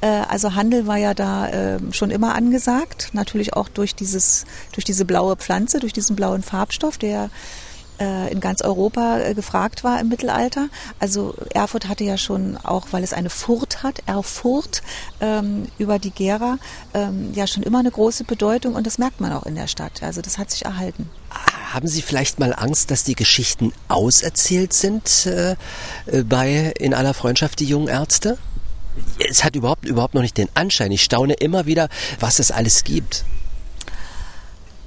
[0.00, 4.84] Äh, also Handel war ja da ähm, schon immer angesagt, natürlich auch durch dieses, durch
[4.84, 7.30] diese blaue Pflanze, durch diesen blauen Farbstoff, der
[7.98, 10.68] in ganz Europa äh, gefragt war im Mittelalter.
[10.98, 14.82] Also Erfurt hatte ja schon auch, weil es eine Furt hat, Erfurt
[15.20, 16.58] ähm, über die Gera,
[16.92, 20.02] ähm, ja schon immer eine große Bedeutung und das merkt man auch in der Stadt.
[20.02, 21.08] Also das hat sich erhalten.
[21.72, 25.56] Haben Sie vielleicht mal Angst, dass die Geschichten auserzählt sind äh,
[26.06, 28.38] äh, bei In aller Freundschaft die jungen Ärzte?
[29.28, 30.92] Es hat überhaupt, überhaupt noch nicht den Anschein.
[30.92, 31.88] Ich staune immer wieder,
[32.20, 33.24] was es alles gibt.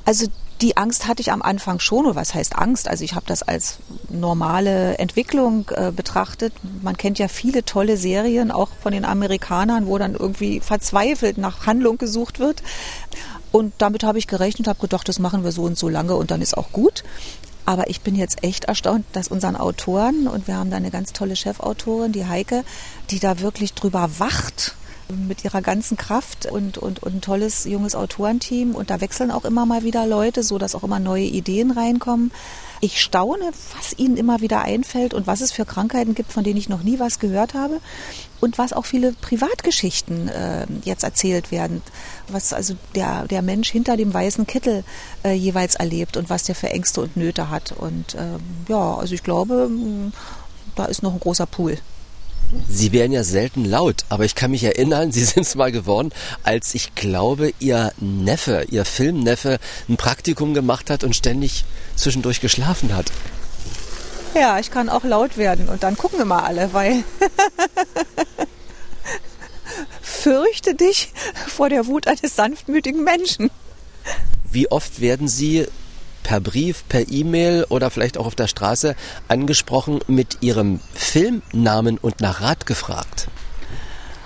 [0.05, 0.27] Also
[0.61, 2.87] die Angst hatte ich am Anfang schon, oder was heißt Angst?
[2.87, 3.77] Also ich habe das als
[4.09, 6.53] normale Entwicklung äh, betrachtet.
[6.81, 11.65] Man kennt ja viele tolle Serien, auch von den Amerikanern, wo dann irgendwie verzweifelt nach
[11.65, 12.63] Handlung gesucht wird.
[13.51, 16.31] Und damit habe ich gerechnet, habe gedacht, das machen wir so und so lange und
[16.31, 17.03] dann ist auch gut.
[17.65, 21.13] Aber ich bin jetzt echt erstaunt, dass unseren Autoren, und wir haben da eine ganz
[21.13, 22.63] tolle Chefautorin, die Heike,
[23.09, 24.75] die da wirklich drüber wacht
[25.09, 28.75] mit ihrer ganzen Kraft und, und, und ein tolles junges Autorenteam.
[28.75, 32.31] Und da wechseln auch immer mal wieder Leute, so dass auch immer neue Ideen reinkommen.
[32.79, 36.57] Ich staune, was ihnen immer wieder einfällt und was es für Krankheiten gibt, von denen
[36.57, 37.79] ich noch nie was gehört habe.
[38.39, 41.81] Und was auch viele Privatgeschichten äh, jetzt erzählt werden,
[42.27, 44.83] was also der, der Mensch hinter dem weißen Kittel
[45.23, 47.71] äh, jeweils erlebt und was der für Ängste und Nöte hat.
[47.71, 49.71] Und ähm, ja, also ich glaube,
[50.75, 51.79] da ist noch ein großer Pool.
[52.69, 56.11] Sie wären ja selten laut, aber ich kann mich erinnern, Sie sind es mal geworden,
[56.43, 62.95] als ich glaube, Ihr Neffe, Ihr Filmneffe, ein Praktikum gemacht hat und ständig zwischendurch geschlafen
[62.95, 63.11] hat.
[64.35, 67.03] Ja, ich kann auch laut werden und dann gucken immer alle, weil
[70.01, 71.11] fürchte dich
[71.47, 73.49] vor der Wut eines sanftmütigen Menschen.
[74.49, 75.67] Wie oft werden Sie
[76.27, 78.97] per Brief, per E-Mail oder vielleicht auch auf der Straße
[79.29, 83.29] angesprochen mit Ihrem Filmnamen und nach Rat gefragt?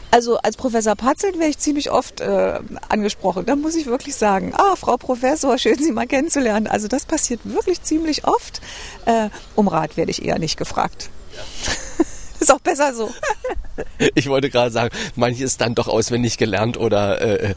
[0.10, 3.46] Also als Professor Patzelt wäre ich ziemlich oft äh, angesprochen.
[3.46, 6.66] Da muss ich wirklich sagen, ah, Frau Professor, schön Sie mal kennenzulernen.
[6.66, 8.62] Also das passiert wirklich ziemlich oft.
[9.06, 11.12] Äh, um Rat werde ich eher nicht gefragt.
[11.36, 12.06] Ja.
[12.42, 13.10] ist auch besser so.
[14.16, 17.56] Ich wollte gerade sagen, manches ist dann doch auswendig gelernt oder äh,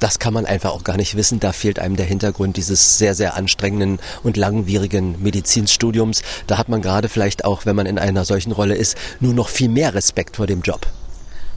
[0.00, 1.38] das kann man einfach auch gar nicht wissen.
[1.38, 6.22] Da fehlt einem der Hintergrund dieses sehr, sehr anstrengenden und langwierigen Medizinstudiums.
[6.46, 9.48] Da hat man gerade vielleicht auch, wenn man in einer solchen Rolle ist, nur noch
[9.48, 10.86] viel mehr Respekt vor dem Job.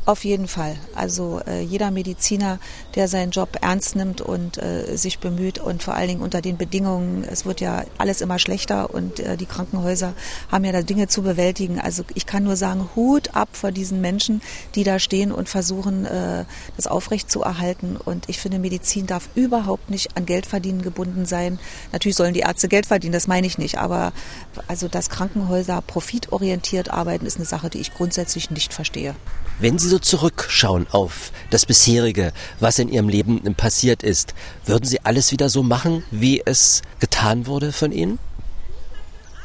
[0.05, 0.75] Auf jeden Fall.
[0.95, 2.59] Also äh, jeder Mediziner,
[2.95, 6.57] der seinen Job ernst nimmt und äh, sich bemüht und vor allen Dingen unter den
[6.57, 10.13] Bedingungen, es wird ja alles immer schlechter und äh, die Krankenhäuser
[10.51, 11.79] haben ja da Dinge zu bewältigen.
[11.79, 14.41] Also ich kann nur sagen, Hut ab vor diesen Menschen,
[14.75, 16.43] die da stehen und versuchen, äh,
[16.75, 17.95] das aufrecht zu erhalten.
[17.95, 21.59] Und ich finde, Medizin darf überhaupt nicht an Geldverdienen gebunden sein.
[21.93, 23.77] Natürlich sollen die Ärzte Geld verdienen, das meine ich nicht.
[23.77, 24.11] Aber
[24.67, 29.15] also, dass Krankenhäuser profitorientiert arbeiten, ist eine Sache, die ich grundsätzlich nicht verstehe.
[29.59, 34.33] Wenn Sie so zurückschauen auf das bisherige, was in Ihrem Leben passiert ist,
[34.65, 38.17] würden Sie alles wieder so machen, wie es getan wurde von Ihnen?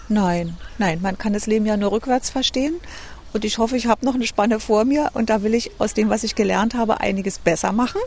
[0.09, 2.77] Nein, nein, man kann das Leben ja nur rückwärts verstehen.
[3.35, 5.93] Und ich hoffe, ich habe noch eine Spanne vor mir und da will ich aus
[5.93, 8.01] dem, was ich gelernt habe, einiges besser machen.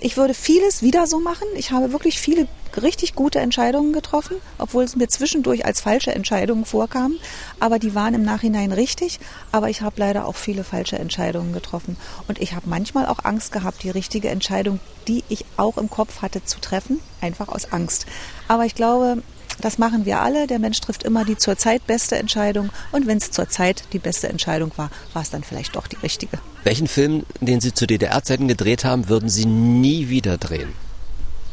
[0.00, 1.48] Ich würde vieles wieder so machen.
[1.56, 2.46] Ich habe wirklich viele
[2.80, 7.14] richtig gute Entscheidungen getroffen, obwohl es mir zwischendurch als falsche Entscheidungen vorkam.
[7.58, 9.18] Aber die waren im Nachhinein richtig.
[9.50, 11.96] Aber ich habe leider auch viele falsche Entscheidungen getroffen.
[12.28, 14.78] Und ich habe manchmal auch Angst gehabt, die richtige Entscheidung,
[15.08, 18.06] die ich auch im Kopf hatte, zu treffen, einfach aus Angst.
[18.46, 19.22] Aber ich glaube,
[19.60, 20.46] das machen wir alle.
[20.46, 22.70] Der Mensch trifft immer die zurzeit beste Entscheidung.
[22.92, 26.38] Und wenn es zurzeit die beste Entscheidung war, war es dann vielleicht doch die richtige.
[26.64, 30.72] Welchen Film, den Sie zu DDR-Zeiten gedreht haben, würden Sie nie wieder drehen?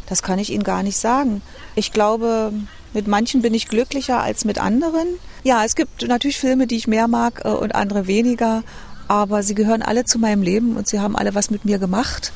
[0.08, 1.42] Das kann ich Ihnen gar nicht sagen.
[1.76, 2.54] Ich glaube,
[2.94, 5.08] mit manchen bin ich glücklicher als mit anderen.
[5.44, 8.64] Ja, es gibt natürlich Filme, die ich mehr mag äh, und andere weniger.
[9.08, 12.32] Aber sie gehören alle zu meinem Leben und sie haben alle was mit mir gemacht.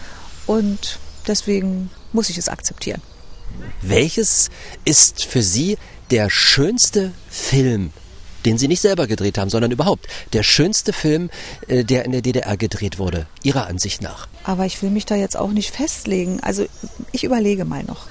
[0.45, 3.01] Und deswegen muss ich es akzeptieren.
[3.81, 4.49] Welches
[4.85, 5.77] ist für Sie
[6.11, 7.91] der schönste Film,
[8.45, 11.29] den Sie nicht selber gedreht haben, sondern überhaupt der schönste Film,
[11.67, 14.27] äh, der in der DDR gedreht wurde, Ihrer Ansicht nach?
[14.43, 16.39] Aber ich will mich da jetzt auch nicht festlegen.
[16.41, 16.65] Also
[17.11, 18.07] ich überlege mal noch.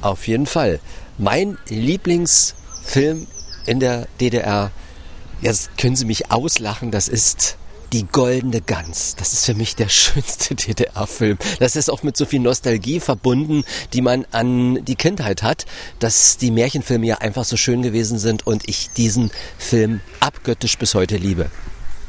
[0.00, 0.80] Auf jeden Fall.
[1.18, 3.26] Mein Lieblingsfilm
[3.66, 4.70] in der DDR,
[5.40, 7.56] jetzt können Sie mich auslachen, das ist
[7.92, 9.16] die goldene Gans.
[9.16, 11.38] Das ist für mich der schönste DDR-Film.
[11.60, 15.66] Das ist auch mit so viel Nostalgie verbunden, die man an die Kindheit hat,
[15.98, 20.94] dass die Märchenfilme ja einfach so schön gewesen sind und ich diesen Film abgöttisch bis
[20.94, 21.50] heute liebe.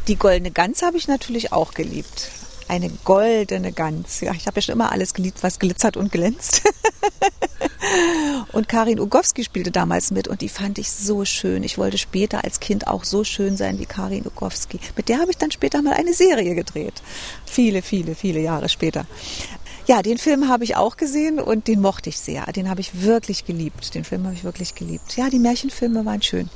[0.08, 2.30] Die goldene Gans habe ich natürlich auch geliebt.
[2.68, 4.22] Eine goldene Gans.
[4.22, 6.64] Ja, ich habe ja schon immer alles geliebt, was glitzert und glänzt.
[8.52, 11.64] Und Karin Ugowski spielte damals mit und die fand ich so schön.
[11.64, 14.80] Ich wollte später als Kind auch so schön sein wie Karin Ugowski.
[14.96, 17.02] Mit der habe ich dann später mal eine Serie gedreht.
[17.46, 19.06] Viele, viele, viele Jahre später.
[19.86, 22.46] Ja, den Film habe ich auch gesehen und den mochte ich sehr.
[22.54, 23.94] Den habe ich wirklich geliebt.
[23.96, 25.18] Den Film habe ich wirklich geliebt.
[25.18, 26.50] Ja, die Märchenfilme waren schön.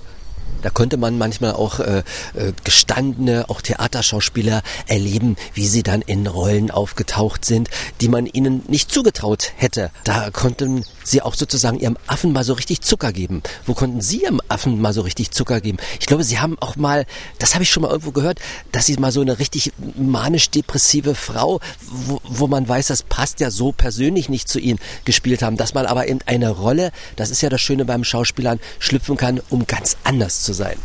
[0.62, 2.00] Da konnte man manchmal auch äh,
[2.34, 7.70] äh, gestandene, auch Theaterschauspieler erleben, wie sie dann in Rollen aufgetaucht sind,
[8.02, 9.91] die man ihnen nicht zugetraut hätte.
[10.04, 13.41] Da konnten sie auch sozusagen ihrem Affen mal so richtig Zucker geben.
[13.66, 15.78] Wo konnten sie ihrem Affen mal so richtig Zucker geben?
[15.99, 17.05] Ich glaube, sie haben auch mal,
[17.39, 18.39] das habe ich schon mal irgendwo gehört,
[18.72, 23.51] dass sie mal so eine richtig manisch-depressive Frau, wo, wo man weiß, das passt ja
[23.51, 25.58] so persönlich nicht zu ihnen, gespielt haben.
[25.58, 29.41] Dass man aber in eine Rolle, das ist ja das Schöne beim Schauspielern, schlüpfen kann,
[29.49, 30.78] um ganz anders zu sein.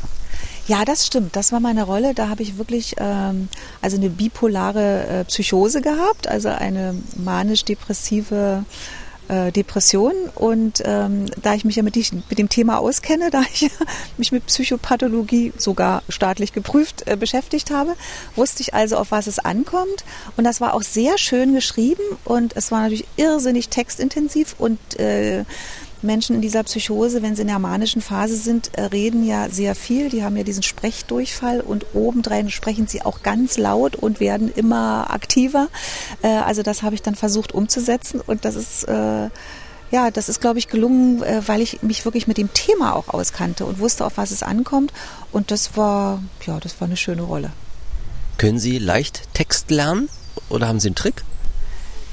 [0.69, 1.35] Ja, das stimmt.
[1.35, 2.15] Das war meine Rolle.
[2.15, 3.49] Da habe ich wirklich ähm,
[3.81, 10.13] also eine bipolare äh, Psychose gehabt, also eine manisch-depressive äh, Depression.
[10.35, 13.71] Und ähm, da ich mich ja mit, die, mit, dem Thema auskenne, da ich
[14.19, 17.95] mich mit Psychopathologie sogar staatlich geprüft äh, beschäftigt habe,
[18.37, 20.05] wusste ich also, auf was es ankommt.
[20.37, 25.45] Und das war auch sehr schön geschrieben und es war natürlich irrsinnig textintensiv und äh,
[26.03, 29.75] Menschen in dieser Psychose, wenn sie in der manischen Phase sind, äh, reden ja sehr
[29.75, 30.09] viel.
[30.09, 35.11] Die haben ja diesen Sprechdurchfall und obendrein sprechen sie auch ganz laut und werden immer
[35.11, 35.69] aktiver.
[36.23, 39.29] Äh, also das habe ich dann versucht umzusetzen und das ist äh,
[39.91, 43.67] ja, das ist, glaube ich, gelungen, weil ich mich wirklich mit dem Thema auch auskannte
[43.67, 44.91] und wusste, auf was es ankommt.
[45.33, 47.53] Und das war, ja, das war eine schöne Rolle.
[48.39, 50.09] Können Sie leicht Text lernen
[50.49, 51.25] oder haben Sie einen Trick?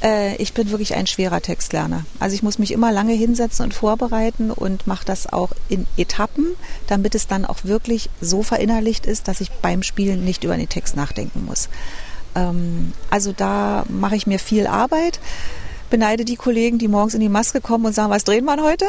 [0.01, 2.05] Äh, ich bin wirklich ein schwerer Textlerner.
[2.19, 6.47] Also ich muss mich immer lange hinsetzen und vorbereiten und mache das auch in Etappen,
[6.87, 10.69] damit es dann auch wirklich so verinnerlicht ist, dass ich beim Spielen nicht über den
[10.69, 11.69] Text nachdenken muss.
[12.35, 15.19] Ähm, also da mache ich mir viel Arbeit
[15.89, 18.85] beneide die Kollegen, die morgens in die Maske kommen und sagen, was drehen wir heute?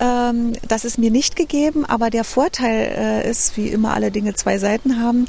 [0.00, 4.34] Ähm, das ist mir nicht gegeben, aber der Vorteil äh, ist, wie immer alle Dinge
[4.34, 5.26] zwei Seiten haben,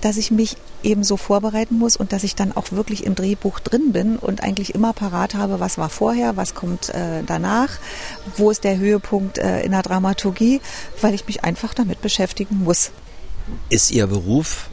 [0.00, 3.60] dass ich mich eben so vorbereiten muss und dass ich dann auch wirklich im Drehbuch
[3.60, 7.78] drin bin und eigentlich immer parat habe, was war vorher, was kommt äh, danach,
[8.36, 10.60] wo ist der Höhepunkt äh, in der Dramaturgie,
[11.00, 12.90] weil ich mich einfach damit beschäftigen muss.
[13.68, 14.68] Ist Ihr Beruf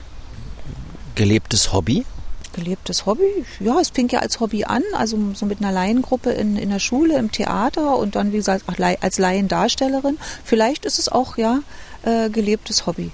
[1.15, 2.05] gelebtes Hobby?
[2.53, 3.45] Gelebtes Hobby?
[3.59, 6.79] Ja, es fing ja als Hobby an, also so mit einer Laiengruppe in, in der
[6.79, 8.65] Schule, im Theater und dann, wie gesagt,
[9.01, 10.19] als Laiendarstellerin.
[10.43, 11.59] Vielleicht ist es auch, ja,
[12.03, 13.11] äh, gelebtes Hobby.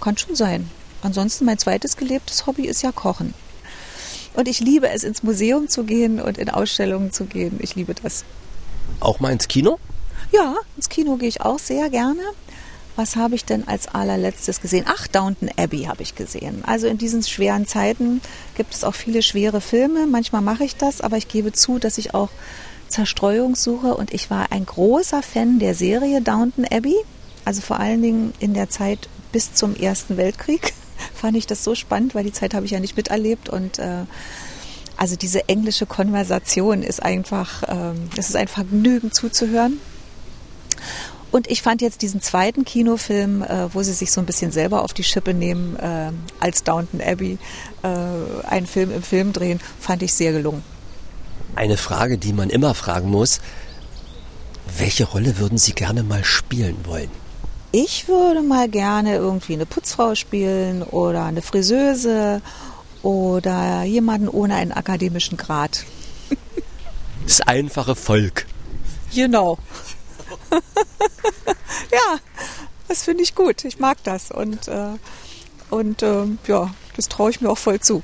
[0.00, 0.70] Kann schon sein.
[1.02, 3.34] Ansonsten mein zweites gelebtes Hobby ist ja Kochen.
[4.34, 7.58] Und ich liebe es, ins Museum zu gehen und in Ausstellungen zu gehen.
[7.60, 8.24] Ich liebe das.
[9.00, 9.78] Auch mal ins Kino?
[10.32, 12.22] Ja, ins Kino gehe ich auch sehr gerne.
[12.96, 14.84] Was habe ich denn als allerletztes gesehen?
[14.88, 16.64] Ach, Downton Abbey habe ich gesehen.
[16.66, 18.20] Also in diesen schweren Zeiten
[18.56, 20.08] gibt es auch viele schwere Filme.
[20.08, 22.30] Manchmal mache ich das, aber ich gebe zu, dass ich auch
[22.88, 23.94] Zerstreuung suche.
[23.94, 26.96] Und ich war ein großer Fan der Serie Downton Abbey.
[27.44, 30.74] Also vor allen Dingen in der Zeit bis zum Ersten Weltkrieg
[31.14, 34.04] fand ich das so spannend, weil die Zeit habe ich ja nicht miterlebt und äh,
[34.96, 39.80] also diese englische Konversation ist einfach, ähm, es ist ein Vergnügen zuzuhören.
[41.30, 44.82] Und ich fand jetzt diesen zweiten Kinofilm, äh, wo sie sich so ein bisschen selber
[44.82, 47.38] auf die Schippe nehmen, äh, als Downton Abbey,
[47.82, 50.64] äh, einen Film im Film drehen, fand ich sehr gelungen.
[51.54, 53.40] Eine Frage, die man immer fragen muss.
[54.78, 57.10] Welche Rolle würden Sie gerne mal spielen wollen?
[57.70, 62.40] Ich würde mal gerne irgendwie eine Putzfrau spielen oder eine Friseuse
[63.02, 65.84] oder jemanden ohne einen akademischen Grad.
[67.24, 68.46] Das einfache Volk.
[69.14, 69.58] Genau.
[71.92, 72.18] ja,
[72.88, 73.66] das finde ich gut.
[73.66, 74.94] Ich mag das und, äh,
[75.68, 78.02] und äh, ja, das traue ich mir auch voll zu.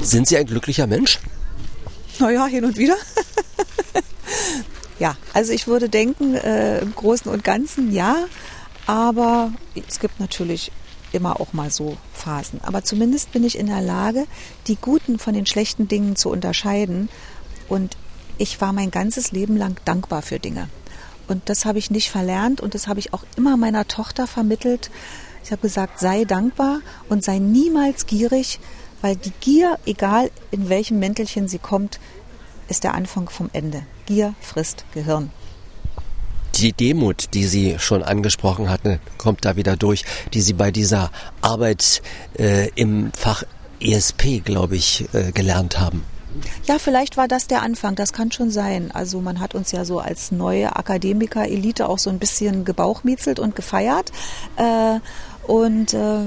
[0.00, 1.18] Sind Sie ein glücklicher Mensch?
[2.20, 2.96] Naja, hin und wieder.
[4.98, 8.26] ja, also ich würde denken, äh, im Großen und Ganzen ja,
[8.86, 9.52] aber
[9.88, 10.70] es gibt natürlich
[11.12, 12.60] immer auch mal so Phasen.
[12.62, 14.26] Aber zumindest bin ich in der Lage,
[14.66, 17.08] die guten von den schlechten Dingen zu unterscheiden.
[17.68, 17.96] Und
[18.36, 20.68] ich war mein ganzes Leben lang dankbar für Dinge.
[21.28, 24.90] Und das habe ich nicht verlernt und das habe ich auch immer meiner Tochter vermittelt.
[25.42, 28.60] Ich habe gesagt, sei dankbar und sei niemals gierig,
[29.00, 32.00] weil die Gier, egal in welchem Mäntelchen sie kommt,
[32.68, 33.86] ist der Anfang vom Ende.
[34.06, 35.30] Gier frisst Gehirn.
[36.56, 41.10] Die Demut, die Sie schon angesprochen hatten, kommt da wieder durch, die Sie bei dieser
[41.40, 42.00] Arbeit
[42.38, 43.42] äh, im Fach
[43.80, 46.04] ESP, glaube ich, äh, gelernt haben.
[46.66, 48.90] Ja, vielleicht war das der Anfang, das kann schon sein.
[48.92, 53.54] Also man hat uns ja so als neue Akademiker-Elite auch so ein bisschen gebauchmietzelt und
[53.56, 54.12] gefeiert.
[54.56, 55.00] Äh,
[55.46, 56.22] und äh,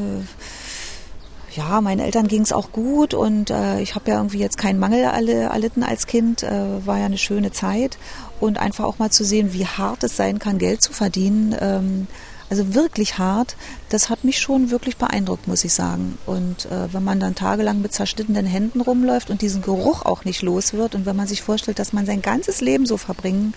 [1.58, 4.80] ja, meinen Eltern ging es auch gut und äh, ich habe ja irgendwie jetzt keinen
[4.80, 7.98] Mangel erlitten als Kind, äh, war ja eine schöne Zeit
[8.40, 11.56] und einfach auch mal zu sehen, wie hart es sein kann, Geld zu verdienen.
[11.60, 12.08] Ähm,
[12.50, 13.58] also wirklich hart.
[13.90, 16.18] Das hat mich schon wirklich beeindruckt, muss ich sagen.
[16.26, 20.42] Und äh, wenn man dann tagelang mit zerschnittenen Händen rumläuft und diesen Geruch auch nicht
[20.44, 23.54] los wird und wenn man sich vorstellt, dass man sein ganzes Leben so verbringen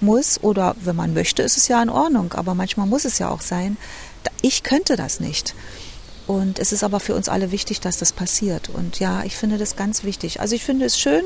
[0.00, 3.30] muss oder wenn man möchte, ist es ja in Ordnung, aber manchmal muss es ja
[3.30, 3.76] auch sein.
[4.42, 5.54] Ich könnte das nicht.
[6.26, 8.70] Und es ist aber für uns alle wichtig, dass das passiert.
[8.70, 10.40] Und ja, ich finde das ganz wichtig.
[10.40, 11.22] Also ich finde es schön,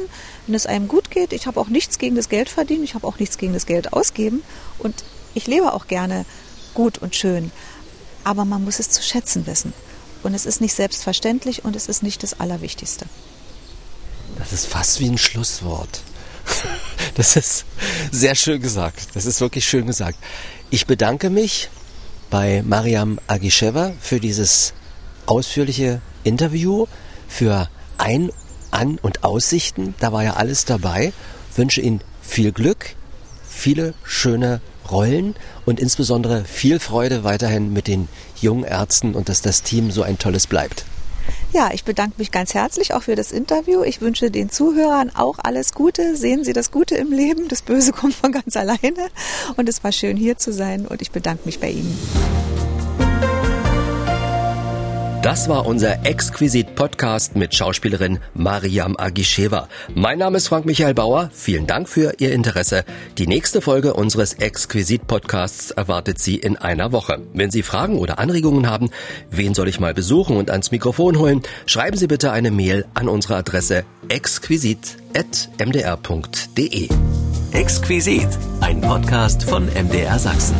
[0.46, 1.32] wenn es einem gut geht.
[1.32, 2.82] Ich habe auch nichts gegen das Geld verdienen.
[2.82, 4.42] Ich habe auch nichts gegen das Geld ausgeben.
[4.78, 6.24] Und ich lebe auch gerne
[6.74, 7.52] gut und schön.
[8.24, 9.72] Aber man muss es zu schätzen wissen.
[10.24, 13.06] Und es ist nicht selbstverständlich und es ist nicht das Allerwichtigste.
[14.36, 16.00] Das ist fast wie ein Schlusswort.
[17.14, 17.64] Das ist
[18.12, 19.08] sehr schön gesagt.
[19.14, 20.18] Das ist wirklich schön gesagt.
[20.70, 21.68] Ich bedanke mich
[22.30, 24.72] bei Mariam Agisheva für dieses
[25.28, 26.86] ausführliche Interview,
[27.28, 27.68] für
[27.98, 28.30] Ein-,
[28.70, 29.94] An- und Aussichten.
[30.00, 31.12] Da war ja alles dabei.
[31.54, 32.96] Wünsche Ihnen viel Glück,
[33.46, 34.60] viele schöne
[34.90, 35.34] Rollen
[35.66, 38.08] und insbesondere viel Freude weiterhin mit den
[38.40, 40.84] jungen Ärzten und dass das Team so ein tolles bleibt.
[41.52, 43.82] Ja, ich bedanke mich ganz herzlich auch für das Interview.
[43.82, 46.16] Ich wünsche den Zuhörern auch alles Gute.
[46.16, 47.48] Sehen Sie das Gute im Leben.
[47.48, 49.08] Das Böse kommt von ganz alleine.
[49.56, 51.98] Und es war schön hier zu sein und ich bedanke mich bei Ihnen.
[55.22, 59.68] Das war unser Exquisit-Podcast mit Schauspielerin Mariam Agisheva.
[59.92, 61.30] Mein Name ist Frank Michael Bauer.
[61.32, 62.84] Vielen Dank für Ihr Interesse.
[63.18, 67.20] Die nächste Folge unseres Exquisit-Podcasts erwartet Sie in einer Woche.
[67.34, 68.90] Wenn Sie Fragen oder Anregungen haben,
[69.30, 73.08] wen soll ich mal besuchen und ans Mikrofon holen, schreiben Sie bitte eine Mail an
[73.08, 76.88] unsere Adresse exquisit.mdr.de.
[77.52, 78.28] Exquisit,
[78.60, 80.56] ein Podcast von MDR Sachsen.